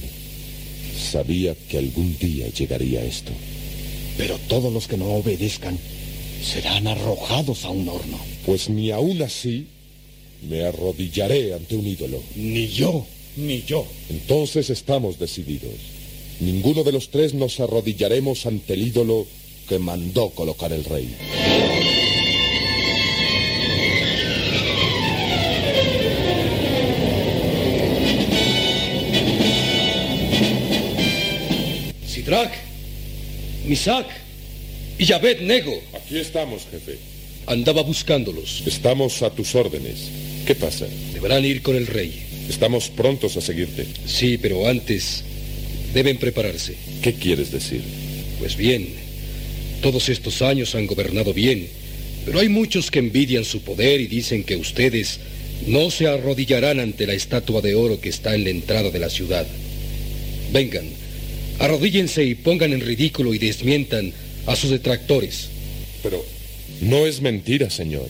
sabía 1.00 1.56
que 1.70 1.78
algún 1.78 2.18
día 2.18 2.46
llegaría 2.50 3.02
esto. 3.02 3.32
Pero 4.18 4.38
todos 4.48 4.70
los 4.70 4.88
que 4.88 4.98
no 4.98 5.06
obedezcan 5.14 5.78
serán 6.44 6.88
arrojados 6.88 7.64
a 7.64 7.70
un 7.70 7.88
horno. 7.88 8.18
Pues 8.44 8.68
ni 8.68 8.90
aún 8.90 9.22
así 9.22 9.66
me 10.46 10.62
arrodillaré 10.62 11.54
ante 11.54 11.74
un 11.74 11.86
ídolo. 11.86 12.22
Ni 12.36 12.68
yo, 12.68 13.06
ni 13.36 13.62
yo. 13.62 13.86
Entonces 14.10 14.68
estamos 14.68 15.18
decididos. 15.18 15.91
Ninguno 16.42 16.82
de 16.82 16.90
los 16.90 17.10
tres 17.10 17.34
nos 17.34 17.60
arrodillaremos 17.60 18.46
ante 18.46 18.74
el 18.74 18.82
ídolo 18.82 19.28
que 19.68 19.78
mandó 19.78 20.30
colocar 20.30 20.72
el 20.72 20.84
rey. 20.84 21.08
Sidrach, 32.08 32.50
Misac 33.64 34.06
y 34.98 35.04
Yabed 35.04 35.42
Nego. 35.42 35.80
Aquí 35.94 36.18
estamos, 36.18 36.66
jefe. 36.72 36.98
Andaba 37.46 37.82
buscándolos. 37.82 38.64
Estamos 38.66 39.22
a 39.22 39.30
tus 39.30 39.54
órdenes. 39.54 40.10
¿Qué 40.44 40.56
pasa? 40.56 40.88
Deberán 41.12 41.44
ir 41.44 41.62
con 41.62 41.76
el 41.76 41.86
rey. 41.86 42.20
Estamos 42.48 42.88
prontos 42.88 43.36
a 43.36 43.40
seguirte. 43.40 43.86
Sí, 44.06 44.38
pero 44.38 44.66
antes 44.66 45.22
deben 45.92 46.18
prepararse. 46.18 46.74
¿Qué 47.02 47.14
quieres 47.14 47.50
decir? 47.50 47.82
Pues 48.38 48.56
bien, 48.56 48.88
todos 49.82 50.08
estos 50.08 50.42
años 50.42 50.74
han 50.74 50.86
gobernado 50.86 51.34
bien, 51.34 51.68
pero 52.24 52.40
hay 52.40 52.48
muchos 52.48 52.90
que 52.90 52.98
envidian 52.98 53.44
su 53.44 53.62
poder 53.62 54.00
y 54.00 54.06
dicen 54.06 54.44
que 54.44 54.56
ustedes 54.56 55.20
no 55.66 55.90
se 55.90 56.06
arrodillarán 56.08 56.80
ante 56.80 57.06
la 57.06 57.14
estatua 57.14 57.60
de 57.60 57.74
oro 57.74 58.00
que 58.00 58.08
está 58.08 58.34
en 58.34 58.44
la 58.44 58.50
entrada 58.50 58.90
de 58.90 58.98
la 58.98 59.10
ciudad. 59.10 59.46
Vengan, 60.52 60.84
arrodíllense 61.58 62.24
y 62.24 62.34
pongan 62.34 62.72
en 62.72 62.80
ridículo 62.80 63.34
y 63.34 63.38
desmientan 63.38 64.12
a 64.46 64.56
sus 64.56 64.70
detractores. 64.70 65.48
Pero 66.02 66.24
no 66.80 67.06
es 67.06 67.20
mentira, 67.20 67.70
señor. 67.70 68.08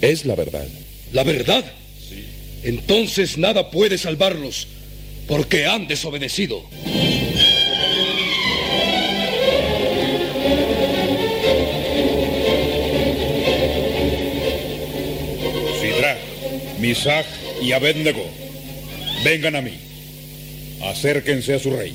Es 0.00 0.24
la 0.24 0.34
verdad. 0.34 0.66
¿La 1.12 1.24
verdad? 1.24 1.64
Sí. 2.08 2.24
Entonces 2.62 3.38
nada 3.38 3.70
puede 3.70 3.98
salvarlos, 3.98 4.68
porque 5.26 5.66
han 5.66 5.88
desobedecido. 5.88 6.64
Misach 16.86 17.26
y 17.60 17.72
Abednego, 17.72 18.24
vengan 19.24 19.56
a 19.56 19.60
mí. 19.60 19.72
Acérquense 20.82 21.54
a 21.54 21.58
su 21.58 21.72
rey. 21.72 21.92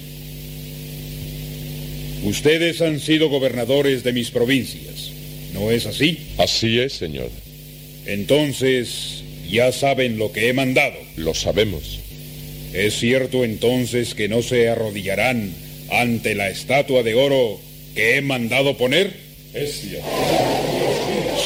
Ustedes 2.25 2.81
han 2.81 2.99
sido 2.99 3.29
gobernadores 3.29 4.03
de 4.03 4.11
mis 4.11 4.31
provincias, 4.31 5.11
¿no 5.53 5.71
es 5.71 5.85
así? 5.85 6.33
Así 6.37 6.77
es, 6.77 6.91
señor. 6.91 7.29
Entonces, 8.05 9.23
ya 9.49 9.71
saben 9.71 10.17
lo 10.17 10.33
que 10.33 10.49
he 10.49 10.53
mandado. 10.53 10.97
Lo 11.15 11.33
sabemos. 11.33 12.01
¿Es 12.73 12.99
cierto 12.99 13.45
entonces 13.45 14.13
que 14.13 14.27
no 14.27 14.41
se 14.41 14.67
arrodillarán 14.67 15.53
ante 15.89 16.35
la 16.35 16.49
estatua 16.49 17.01
de 17.01 17.15
oro 17.15 17.61
que 17.95 18.17
he 18.17 18.21
mandado 18.21 18.75
poner? 18.75 19.13
Es 19.53 19.83
cierto. 19.83 20.07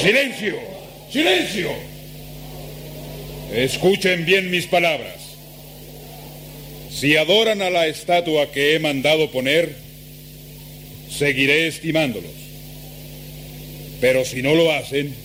¡Silencio! 0.01 0.55
¡Silencio! 1.11 1.94
Escuchen 3.55 4.25
bien 4.25 4.51
mis 4.51 4.65
palabras. 4.65 5.15
Si 6.91 7.15
adoran 7.15 7.61
a 7.61 7.69
la 7.69 7.87
estatua 7.87 8.51
que 8.51 8.75
he 8.75 8.79
mandado 8.79 9.31
poner, 9.31 9.75
seguiré 11.09 11.67
estimándolos. 11.67 12.31
Pero 14.01 14.25
si 14.25 14.41
no 14.41 14.55
lo 14.55 14.71
hacen, 14.73 15.15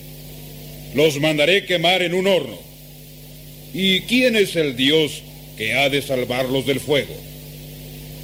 los 0.94 1.18
mandaré 1.20 1.64
quemar 1.64 2.02
en 2.02 2.14
un 2.14 2.28
horno. 2.28 2.58
¿Y 3.74 4.02
quién 4.02 4.36
es 4.36 4.54
el 4.54 4.76
Dios 4.76 5.22
que 5.56 5.74
ha 5.74 5.88
de 5.88 6.00
salvarlos 6.00 6.66
del 6.66 6.78
fuego? 6.78 7.14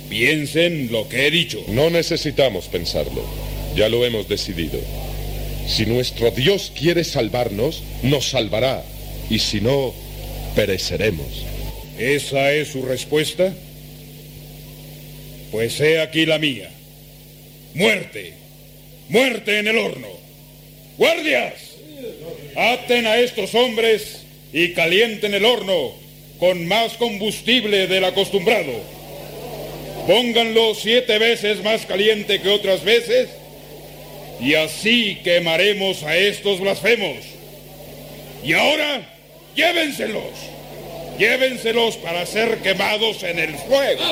Piensen 0.09 0.92
lo 0.92 1.09
que 1.09 1.27
he 1.27 1.31
dicho. 1.33 1.64
No 1.66 1.90
necesitamos 1.90 2.66
pensarlo. 2.66 3.25
Ya 3.75 3.88
lo 3.88 4.05
hemos 4.05 4.29
decidido. 4.29 4.79
Si 5.66 5.85
nuestro 5.85 6.31
Dios 6.31 6.73
quiere 6.79 7.03
salvarnos, 7.03 7.83
nos 8.03 8.29
salvará. 8.29 8.85
Y 9.29 9.39
si 9.39 9.61
no, 9.61 9.95
pereceremos. 10.55 11.45
¿Esa 11.99 12.53
es 12.53 12.69
su 12.69 12.83
respuesta? 12.83 13.55
Pues 15.51 15.81
he 15.81 16.01
aquí 16.01 16.27
la 16.27 16.39
mía. 16.39 16.71
Muerte. 17.75 18.35
Muerte 19.09 19.59
en 19.59 19.69
el 19.69 19.79
horno. 19.79 20.09
Guardias. 20.99 21.55
Aten 22.57 23.07
a 23.07 23.19
estos 23.19 23.55
hombres 23.55 24.23
y 24.53 24.73
calienten 24.73 25.35
el 25.35 25.45
horno 25.45 25.93
con 26.39 26.67
más 26.67 26.95
combustible 26.95 27.87
del 27.87 28.05
acostumbrado. 28.05 28.73
Pónganlo 30.07 30.75
siete 30.75 31.19
veces 31.19 31.62
más 31.62 31.85
caliente 31.87 32.41
que 32.41 32.49
otras 32.49 32.85
veces 32.85 33.29
y 34.41 34.55
así 34.55 35.19
quemaremos 35.25 36.03
a 36.03 36.17
estos 36.17 36.61
blasfemos. 36.61 37.17
Y 38.45 38.53
ahora, 38.53 39.16
llévenselos. 39.57 40.33
Llévenselos 41.19 41.97
para 41.97 42.25
ser 42.27 42.59
quemados 42.59 43.23
en 43.23 43.38
el 43.38 43.57
fuego. 43.57 44.03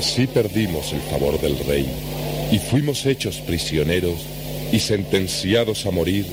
Así 0.00 0.26
perdimos 0.26 0.94
el 0.94 1.00
favor 1.02 1.38
del 1.42 1.58
rey 1.66 1.86
y 2.50 2.58
fuimos 2.58 3.04
hechos 3.04 3.36
prisioneros 3.42 4.14
y 4.72 4.78
sentenciados 4.78 5.84
a 5.84 5.90
morir 5.90 6.24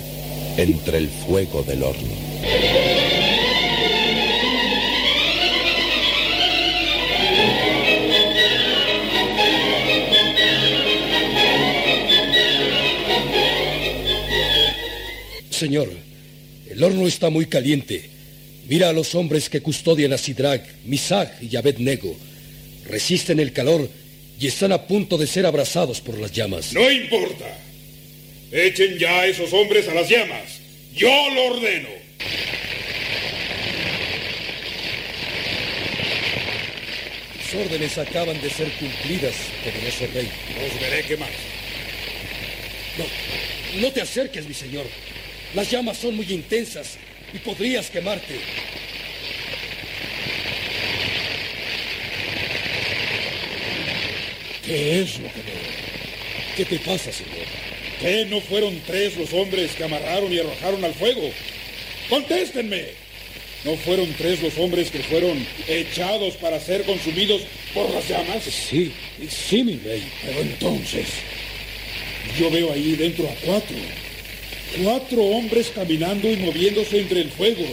entre 0.55 0.99
el 0.99 1.09
fuego 1.09 1.63
del 1.63 1.83
horno. 1.83 2.96
Señor, 15.57 15.89
el 16.69 16.83
horno 16.83 17.07
está 17.07 17.31
muy 17.31 17.47
caliente. 17.47 18.03
Mira 18.69 18.89
a 18.89 18.93
los 18.93 19.15
hombres 19.15 19.49
que 19.49 19.59
custodian 19.59 20.13
a 20.13 20.17
Sidrach, 20.19 20.61
Misach 20.85 21.41
y 21.41 21.55
Abednego. 21.55 22.15
Resisten 22.85 23.39
el 23.39 23.53
calor 23.53 23.89
y 24.39 24.45
están 24.45 24.71
a 24.71 24.85
punto 24.85 25.17
de 25.17 25.25
ser 25.25 25.47
abrazados 25.47 25.99
por 25.99 26.19
las 26.19 26.31
llamas. 26.31 26.73
No 26.73 26.91
importa. 26.91 27.57
Echen 28.51 28.99
ya 28.99 29.21
a 29.21 29.25
esos 29.25 29.51
hombres 29.51 29.87
a 29.87 29.95
las 29.95 30.07
llamas. 30.07 30.59
Yo 30.95 31.09
lo 31.33 31.45
ordeno. 31.45 31.89
Sus 37.49 37.61
órdenes 37.61 37.97
acaban 37.97 38.39
de 38.39 38.49
ser 38.51 38.71
cumplidas, 38.73 39.33
poderoso 39.63 40.05
rey. 40.13 40.29
Os 40.63 40.79
veré 40.79 41.01
quemar. 41.01 41.31
No, 42.99 43.81
no 43.81 43.91
te 43.91 44.01
acerques, 44.01 44.47
mi 44.47 44.53
señor. 44.53 44.85
Las 45.53 45.71
llamas 45.71 45.97
son 45.97 46.15
muy 46.15 46.31
intensas 46.31 46.97
y 47.33 47.37
podrías 47.39 47.89
quemarte. 47.89 48.35
¿Qué 54.65 55.01
es 55.01 55.19
lo 55.19 55.27
que 55.29 55.41
veo? 55.41 56.57
¿Qué 56.57 56.65
te 56.65 56.79
pasa, 56.79 57.11
señor? 57.11 57.45
¿Qué 58.01 58.25
no 58.25 58.41
fueron 58.41 58.79
tres 58.85 59.15
los 59.15 59.31
hombres 59.33 59.71
que 59.71 59.85
amarraron 59.85 60.31
y 60.31 60.39
arrojaron 60.39 60.83
al 60.83 60.93
fuego? 60.93 61.29
¡Contéstenme! 62.09 62.85
¿No 63.63 63.75
fueron 63.77 64.13
tres 64.17 64.41
los 64.41 64.57
hombres 64.57 64.91
que 64.91 64.99
fueron 64.99 65.45
echados 65.67 66.35
para 66.35 66.59
ser 66.59 66.83
consumidos 66.83 67.41
por 67.73 67.89
las 67.91 68.07
llamas? 68.07 68.43
Sí, 68.43 68.91
sí, 69.29 69.63
mi 69.63 69.77
rey. 69.77 70.03
Pero 70.23 70.41
entonces, 70.41 71.07
yo 72.37 72.51
veo 72.51 72.71
ahí 72.71 72.95
dentro 72.95 73.27
a 73.27 73.33
cuatro. 73.45 73.77
Cuatro 74.75 75.23
hombres 75.23 75.71
caminando 75.73 76.31
y 76.31 76.37
moviéndose 76.37 76.99
entre 76.99 77.21
el 77.21 77.31
fuego, 77.31 77.65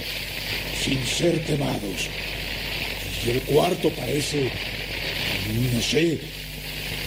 sin 0.83 1.05
ser 1.07 1.41
quemados. 1.45 2.09
Y 3.27 3.31
el 3.31 3.41
cuarto 3.43 3.91
parece, 3.91 4.51
no 5.73 5.83
sé, 5.83 6.19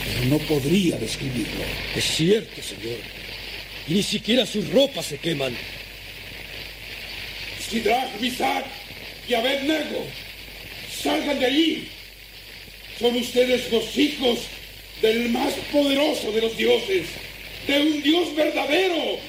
pero 0.05 0.25
no 0.29 0.37
podría 0.39 0.97
describirlo. 0.97 1.63
Es 1.95 2.03
cierto, 2.03 2.61
señor. 2.61 2.99
Y 3.87 3.93
ni 3.93 4.03
siquiera 4.03 4.45
sus 4.45 4.69
ropas 4.69 5.05
se 5.05 5.17
queman. 5.17 5.55
Sidrach, 7.69 8.19
Misach 8.19 8.65
y 9.27 9.33
Abednego, 9.33 10.05
salgan 11.01 11.39
de 11.39 11.45
allí. 11.45 11.87
Son 12.99 13.15
ustedes 13.15 13.71
los 13.71 13.97
hijos 13.97 14.39
del 15.01 15.29
más 15.29 15.53
poderoso 15.71 16.31
de 16.31 16.41
los 16.41 16.57
dioses, 16.57 17.07
de 17.67 17.79
un 17.79 18.01
Dios 18.01 18.35
verdadero. 18.35 19.19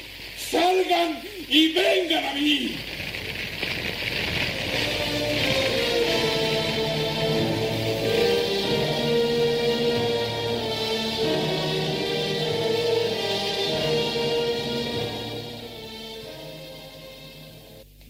Salgan 0.51 1.21
y 1.49 1.73
vengan 1.73 2.25
a 2.25 2.35
mí. 2.35 2.75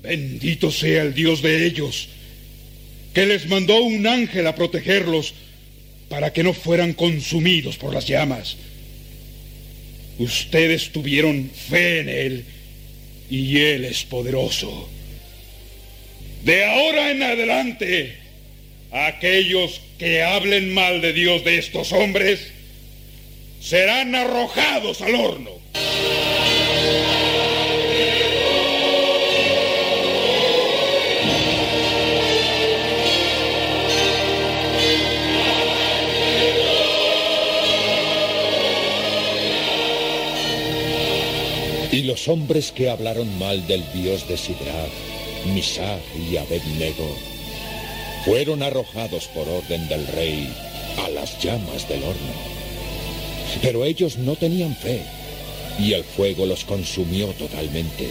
Bendito 0.01 0.71
sea 0.71 1.03
el 1.03 1.15
Dios 1.15 1.43
de 1.43 1.67
ellos, 1.67 2.09
que 3.13 3.27
les 3.27 3.49
mandó 3.49 3.83
un 3.83 4.07
ángel 4.07 4.47
a 4.47 4.55
protegerlos 4.55 5.35
para 6.09 6.33
que 6.33 6.45
no 6.45 6.55
fueran 6.55 6.95
consumidos 6.95 7.77
por 7.77 7.93
las 7.93 8.07
llamas. 8.07 8.57
Ustedes 10.19 10.91
tuvieron 10.91 11.51
fe 11.51 12.01
en 12.01 12.09
Él 12.09 12.45
y 13.31 13.59
Él 13.59 13.85
es 13.85 14.05
poderoso. 14.05 14.89
De 16.45 16.65
ahora 16.65 17.11
en 17.11 17.23
adelante, 17.23 18.17
aquellos 18.91 19.81
que 19.99 20.23
hablen 20.23 20.73
mal 20.73 21.01
de 21.01 21.13
Dios 21.13 21.45
de 21.45 21.59
estos 21.59 21.93
hombres 21.93 22.53
serán 23.61 24.15
arrojados 24.15 25.01
al 25.03 25.15
horno. 25.15 25.51
Los 42.09 42.27
hombres 42.27 42.73
que 42.73 42.89
hablaron 42.89 43.39
mal 43.39 43.67
del 43.67 43.85
dios 43.93 44.27
de 44.27 44.39
Sidrach, 44.39 44.91
Misach 45.53 46.01
y 46.17 46.39
Abednego 46.39 47.07
fueron 48.25 48.63
arrojados 48.63 49.27
por 49.27 49.47
orden 49.47 49.87
del 49.89 50.07
rey 50.07 50.49
a 51.05 51.11
las 51.11 51.39
llamas 51.43 51.87
del 51.87 52.03
horno. 52.03 52.33
Pero 53.61 53.85
ellos 53.85 54.17
no 54.17 54.37
tenían 54.37 54.75
fe 54.75 55.03
y 55.79 55.93
el 55.93 56.03
fuego 56.03 56.47
los 56.47 56.65
consumió 56.65 57.27
totalmente. 57.35 58.09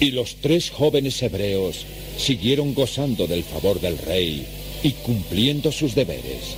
Y 0.00 0.10
los 0.10 0.38
tres 0.40 0.70
jóvenes 0.70 1.22
hebreos 1.22 1.86
siguieron 2.18 2.74
gozando 2.74 3.28
del 3.28 3.44
favor 3.44 3.80
del 3.80 3.98
rey 3.98 4.44
y 4.82 4.90
cumpliendo 4.90 5.70
sus 5.70 5.94
deberes, 5.94 6.56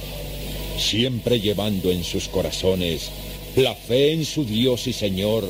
siempre 0.78 1.40
llevando 1.40 1.92
en 1.92 2.04
sus 2.04 2.26
corazones 2.28 3.10
la 3.54 3.74
fe 3.74 4.12
en 4.12 4.24
su 4.24 4.44
Dios 4.44 4.86
y 4.86 4.94
Señor 4.94 5.44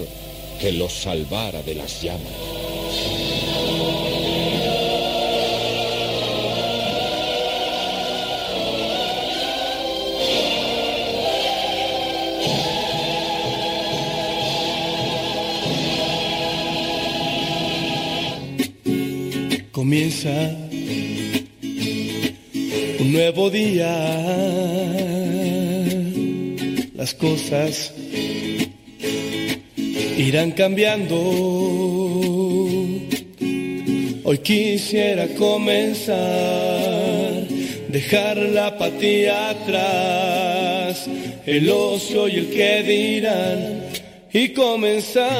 que 0.58 0.72
los 0.72 0.92
salvara 0.92 1.62
de 1.62 1.74
las 1.74 2.02
llamas. 2.02 2.32
Comienza 19.70 20.30
un 22.98 23.12
nuevo 23.12 23.48
día. 23.48 23.94
Las 26.94 27.14
cosas 27.14 27.94
irán 30.28 30.50
cambiando. 30.52 31.16
Hoy 34.24 34.38
quisiera 34.42 35.26
comenzar, 35.28 36.16
dejar 37.88 38.36
la 38.36 38.66
apatía 38.66 39.48
atrás, 39.50 41.08
el 41.46 41.70
ocio 41.70 42.28
y 42.28 42.36
el 42.36 42.50
que 42.50 42.82
dirán, 42.82 43.84
y 44.30 44.50
comenzar 44.50 45.30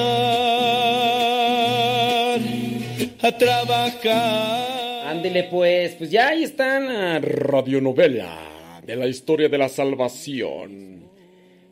a 3.21 3.33
trabajar. 3.37 5.07
Ándele 5.07 5.45
pues, 5.45 5.97
pues 5.97 6.11
ya 6.11 6.29
ahí 6.29 6.45
están 6.45 6.89
a 6.89 7.19
radionovela 7.19 8.81
de 8.87 8.97
la 8.97 9.07
historia 9.07 9.51
de 9.51 9.59
la 9.59 9.69
salvación. 9.69 11.08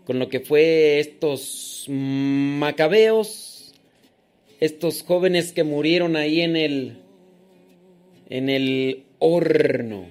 Con 0.07 0.19
lo 0.19 0.29
que 0.29 0.41
fue 0.41 1.01
estos 1.01 1.85
macabeos, 1.89 3.75
estos 4.61 5.03
jóvenes 5.03 5.53
que 5.53 5.65
murieron 5.65 6.17
ahí 6.17 6.41
en 6.41 6.57
el 6.57 6.99
en 8.29 8.49
el 8.49 9.05
horno. 9.19 10.07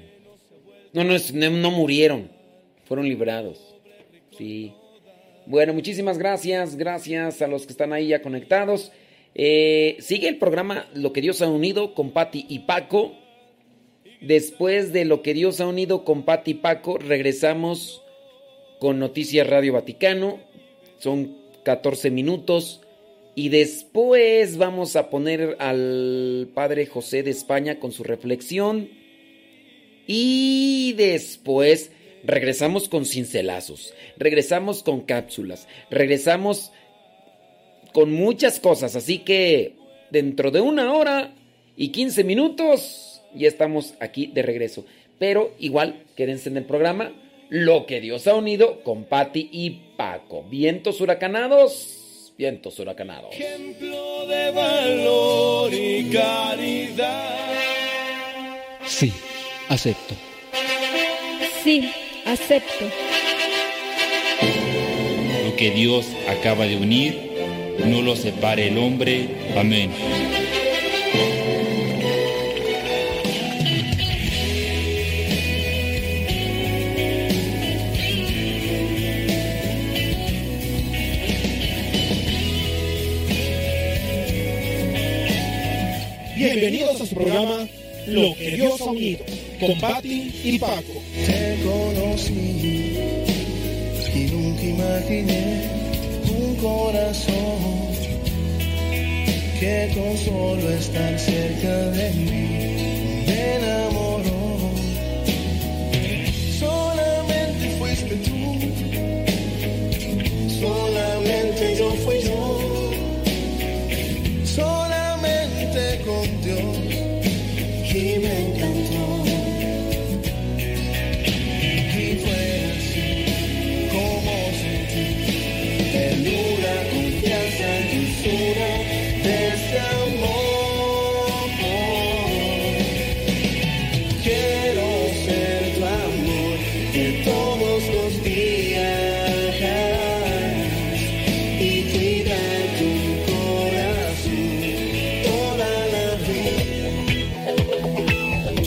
No, 0.93 1.03
no, 1.03 1.17
no, 1.49 1.71
murieron, 1.71 2.29
fueron 2.85 3.07
librados. 3.07 3.75
Sí. 4.37 4.73
Bueno, 5.45 5.73
muchísimas 5.73 6.17
gracias, 6.17 6.75
gracias 6.75 7.41
a 7.41 7.47
los 7.47 7.65
que 7.65 7.73
están 7.73 7.93
ahí 7.93 8.07
ya 8.07 8.21
conectados. 8.21 8.91
Eh, 9.33 9.97
sigue 9.99 10.29
el 10.29 10.37
programa 10.37 10.87
Lo 10.93 11.11
que 11.11 11.21
Dios 11.21 11.41
ha 11.41 11.49
unido 11.49 11.93
con 11.93 12.11
Patti 12.11 12.45
y 12.47 12.59
Paco. 12.59 13.13
Después 14.21 14.93
de 14.93 15.05
Lo 15.05 15.21
que 15.21 15.33
Dios 15.33 15.59
ha 15.59 15.67
unido 15.67 16.05
con 16.05 16.23
Patti 16.23 16.51
y 16.51 16.55
Paco, 16.55 16.97
regresamos 16.97 18.01
con 18.80 18.99
Noticias 18.99 19.47
Radio 19.47 19.73
Vaticano. 19.73 20.39
Son 20.99 21.38
14 21.63 22.11
minutos. 22.11 22.82
Y 23.36 23.49
después 23.49 24.57
vamos 24.57 24.95
a 24.95 25.09
poner 25.09 25.57
al 25.59 26.49
Padre 26.53 26.86
José 26.86 27.21
de 27.21 27.32
España 27.32 27.80
con 27.80 27.91
su 27.91 28.03
reflexión. 28.03 28.89
Y 30.07 30.93
después 30.93 31.91
regresamos 32.23 32.89
con 32.89 33.05
cincelazos, 33.05 33.93
regresamos 34.17 34.84
con 34.84 35.01
cápsulas, 35.01 35.67
regresamos 35.89 36.71
con 37.93 38.13
muchas 38.13 38.59
cosas. 38.59 38.95
Así 38.95 39.19
que 39.19 39.76
dentro 40.11 40.51
de 40.51 40.61
una 40.61 40.93
hora 40.93 41.36
y 41.76 41.89
15 41.89 42.23
minutos 42.23 43.21
ya 43.34 43.47
estamos 43.47 43.95
aquí 43.99 44.28
de 44.28 44.43
regreso. 44.43 44.86
Pero 45.19 45.53
igual, 45.59 46.03
quédense 46.15 46.49
en 46.49 46.57
el 46.57 46.65
programa. 46.65 47.13
Lo 47.49 47.85
que 47.85 48.01
Dios 48.01 48.27
ha 48.27 48.35
unido 48.35 48.81
con 48.83 49.03
Patti 49.03 49.49
y 49.51 49.69
Paco. 49.95 50.43
Vientos 50.49 50.99
huracanados. 51.01 52.33
Vientos 52.37 52.79
huracanados. 52.79 53.33
Ejemplo 53.33 54.27
de 54.27 54.51
valor 54.51 55.73
y 55.73 56.09
caridad. 56.09 57.45
Sí, 58.85 59.13
acepto. 59.69 60.15
Sí, 61.63 61.91
acepto. 62.25 62.85
Lo 65.45 65.55
que 65.55 65.71
Dios 65.71 66.07
acaba 66.27 66.65
de 66.65 66.75
unir, 66.75 67.31
no 67.85 68.01
lo 68.01 68.15
separe 68.15 68.67
el 68.67 68.77
hombre. 68.77 69.29
Amén. 69.55 69.91
Programa 87.16 87.68
Lo 88.07 88.36
que 88.36 88.51
Dios 88.51 88.80
ha 88.82 88.86
unido 88.86 89.26
con 89.59 89.80
Patti 89.80 90.41
y 90.43 90.59
Paco. 90.59 91.01
Te 91.26 91.57
conocí 91.63 92.97
y 94.13 94.28
nunca 94.32 94.63
imaginé 94.63 95.70
un 96.30 96.55
corazón 96.57 97.95
que 99.59 99.91
con 99.95 100.18
solo 100.18 100.70
estar 100.70 101.18
cerca 101.18 101.76
de 101.91 102.09
mí 102.11 102.26
me 103.26 103.55
enamoró. 103.55 103.94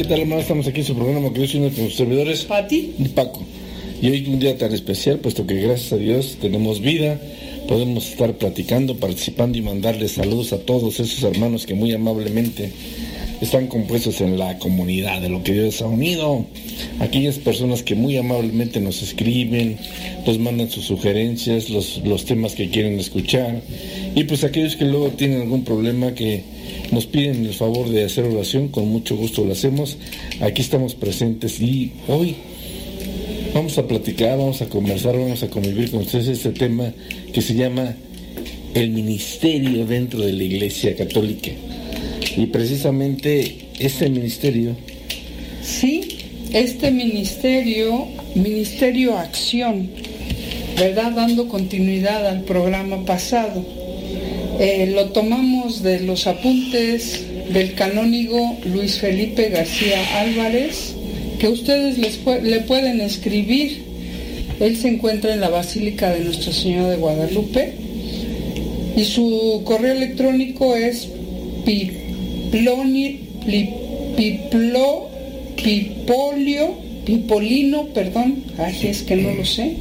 Tal, 0.08 0.20
hermano? 0.20 0.40
Estamos 0.40 0.66
aquí 0.66 0.80
en 0.80 0.86
su 0.86 0.94
programa 0.94 1.30
que 1.34 1.40
yo 1.40 1.46
soy 1.46 1.60
uno 1.60 1.68
de 1.68 1.76
sus 1.76 1.94
servidores. 1.94 2.44
Pati. 2.44 2.94
Y 2.98 3.08
Paco. 3.08 3.42
Y 4.00 4.08
hoy 4.08 4.26
un 4.26 4.38
día 4.38 4.56
tan 4.56 4.72
especial, 4.72 5.18
puesto 5.18 5.46
que 5.46 5.56
gracias 5.56 5.92
a 5.92 5.96
Dios 5.96 6.38
tenemos 6.40 6.80
vida, 6.80 7.20
podemos 7.68 8.08
estar 8.08 8.32
platicando, 8.38 8.96
participando 8.96 9.58
y 9.58 9.62
mandarles 9.62 10.12
saludos 10.12 10.54
a 10.54 10.60
todos 10.60 10.98
esos 10.98 11.22
hermanos 11.24 11.66
que 11.66 11.74
muy 11.74 11.92
amablemente 11.92 12.72
están 13.42 13.66
compuestos 13.66 14.22
en 14.22 14.38
la 14.38 14.58
comunidad 14.58 15.20
de 15.20 15.28
lo 15.28 15.42
que 15.42 15.52
Dios 15.52 15.82
ha 15.82 15.86
unido. 15.86 16.46
Aquellas 17.00 17.36
personas 17.36 17.82
que 17.82 17.94
muy 17.94 18.16
amablemente 18.16 18.80
nos 18.80 19.02
escriben, 19.02 19.76
nos 20.26 20.38
mandan 20.38 20.70
sus 20.70 20.86
sugerencias, 20.86 21.68
los, 21.68 22.00
los 22.02 22.24
temas 22.24 22.54
que 22.54 22.70
quieren 22.70 22.98
escuchar. 22.98 23.60
Y 24.14 24.24
pues 24.24 24.42
aquellos 24.42 24.74
que 24.76 24.86
luego 24.86 25.10
tienen 25.10 25.42
algún 25.42 25.64
problema 25.64 26.14
que 26.14 26.57
nos 26.90 27.06
piden 27.06 27.46
el 27.46 27.54
favor 27.54 27.88
de 27.88 28.04
hacer 28.04 28.24
oración, 28.24 28.68
con 28.68 28.88
mucho 28.88 29.16
gusto 29.16 29.44
lo 29.44 29.52
hacemos. 29.52 29.96
Aquí 30.40 30.62
estamos 30.62 30.94
presentes 30.94 31.60
y 31.60 31.92
hoy 32.08 32.36
vamos 33.54 33.78
a 33.78 33.86
platicar, 33.86 34.38
vamos 34.38 34.62
a 34.62 34.68
conversar, 34.68 35.16
vamos 35.16 35.42
a 35.42 35.48
convivir 35.50 35.90
con 35.90 36.00
ustedes 36.00 36.28
este 36.28 36.50
tema 36.50 36.92
que 37.32 37.42
se 37.42 37.54
llama 37.54 37.94
el 38.74 38.90
ministerio 38.90 39.86
dentro 39.86 40.20
de 40.20 40.32
la 40.32 40.42
Iglesia 40.42 40.94
Católica. 40.96 41.50
Y 42.36 42.46
precisamente 42.46 43.68
este 43.78 44.08
ministerio 44.08 44.76
Sí, 45.68 46.18
este 46.52 46.90
ministerio, 46.90 48.06
Ministerio 48.34 49.18
Acción, 49.18 49.90
¿verdad? 50.78 51.12
Dando 51.12 51.46
continuidad 51.46 52.26
al 52.26 52.40
programa 52.44 53.04
pasado. 53.04 53.66
Eh, 54.60 54.90
lo 54.92 55.10
tomamos 55.10 55.84
de 55.84 56.00
los 56.00 56.26
apuntes 56.26 57.24
del 57.52 57.74
canónigo 57.74 58.56
Luis 58.64 58.98
Felipe 58.98 59.50
García 59.50 60.20
Álvarez, 60.20 60.94
que 61.38 61.48
ustedes 61.48 61.96
les 61.98 62.18
le 62.42 62.60
pueden 62.60 63.00
escribir. 63.00 63.84
Él 64.58 64.76
se 64.76 64.88
encuentra 64.88 65.32
en 65.32 65.40
la 65.40 65.48
Basílica 65.48 66.10
de 66.10 66.24
Nuestra 66.24 66.52
Señora 66.52 66.90
de 66.90 66.96
Guadalupe 66.96 67.72
y 68.96 69.04
su 69.04 69.62
correo 69.64 69.92
electrónico 69.92 70.74
es 70.74 71.06
piplo, 74.16 75.08
pipolio, 75.54 76.74
pipolino, 77.04 77.86
perdón, 77.94 78.42
así 78.58 78.88
es 78.88 79.04
que 79.04 79.14
no 79.14 79.32
lo 79.34 79.44
sé, 79.44 79.76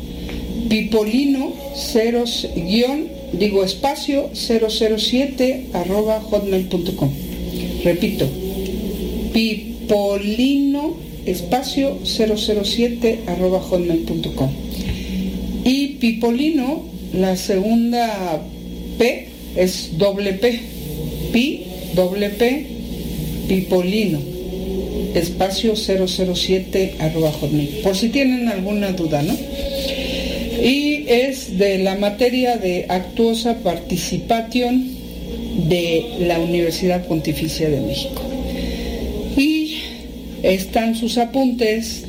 pipolino, 0.70 1.52
cero, 1.76 2.26
guion, 2.56 3.17
digo 3.34 3.64
espacio 3.64 4.30
007 4.34 5.68
arroba 5.74 6.20
hotmail.com. 6.20 7.10
Repito, 7.84 8.28
pipolino, 9.34 10.96
espacio 11.26 12.00
007 12.04 13.20
arroba 13.28 13.60
hotmail.com. 13.60 14.50
Y 15.64 15.88
pipolino, 16.00 16.84
la 17.14 17.36
segunda 17.36 18.42
P 18.98 19.28
es 19.56 19.98
doble 19.98 20.34
P, 20.34 20.60
pi, 21.32 21.64
doble 21.94 22.30
P, 22.30 22.66
pipolino, 23.48 24.20
espacio 25.14 25.76
007 25.76 26.96
arroba 27.00 27.32
hotmail, 27.32 27.80
por 27.84 27.96
si 27.96 28.10
tienen 28.10 28.48
alguna 28.48 28.92
duda, 28.92 29.22
¿no? 29.24 29.36
Y 30.62 31.06
es 31.08 31.58
de 31.58 31.80
la 31.80 31.96
materia 31.96 32.58
de 32.58 32.86
actuosa 32.90 33.58
participation 33.60 34.98
de 35.70 36.06
la 36.20 36.40
Universidad 36.40 37.06
Pontificia 37.08 37.70
de 37.70 37.82
México. 37.82 38.22
Y 39.36 39.80
están 40.44 40.96
sus 40.96 41.18
apuntes 41.18 42.04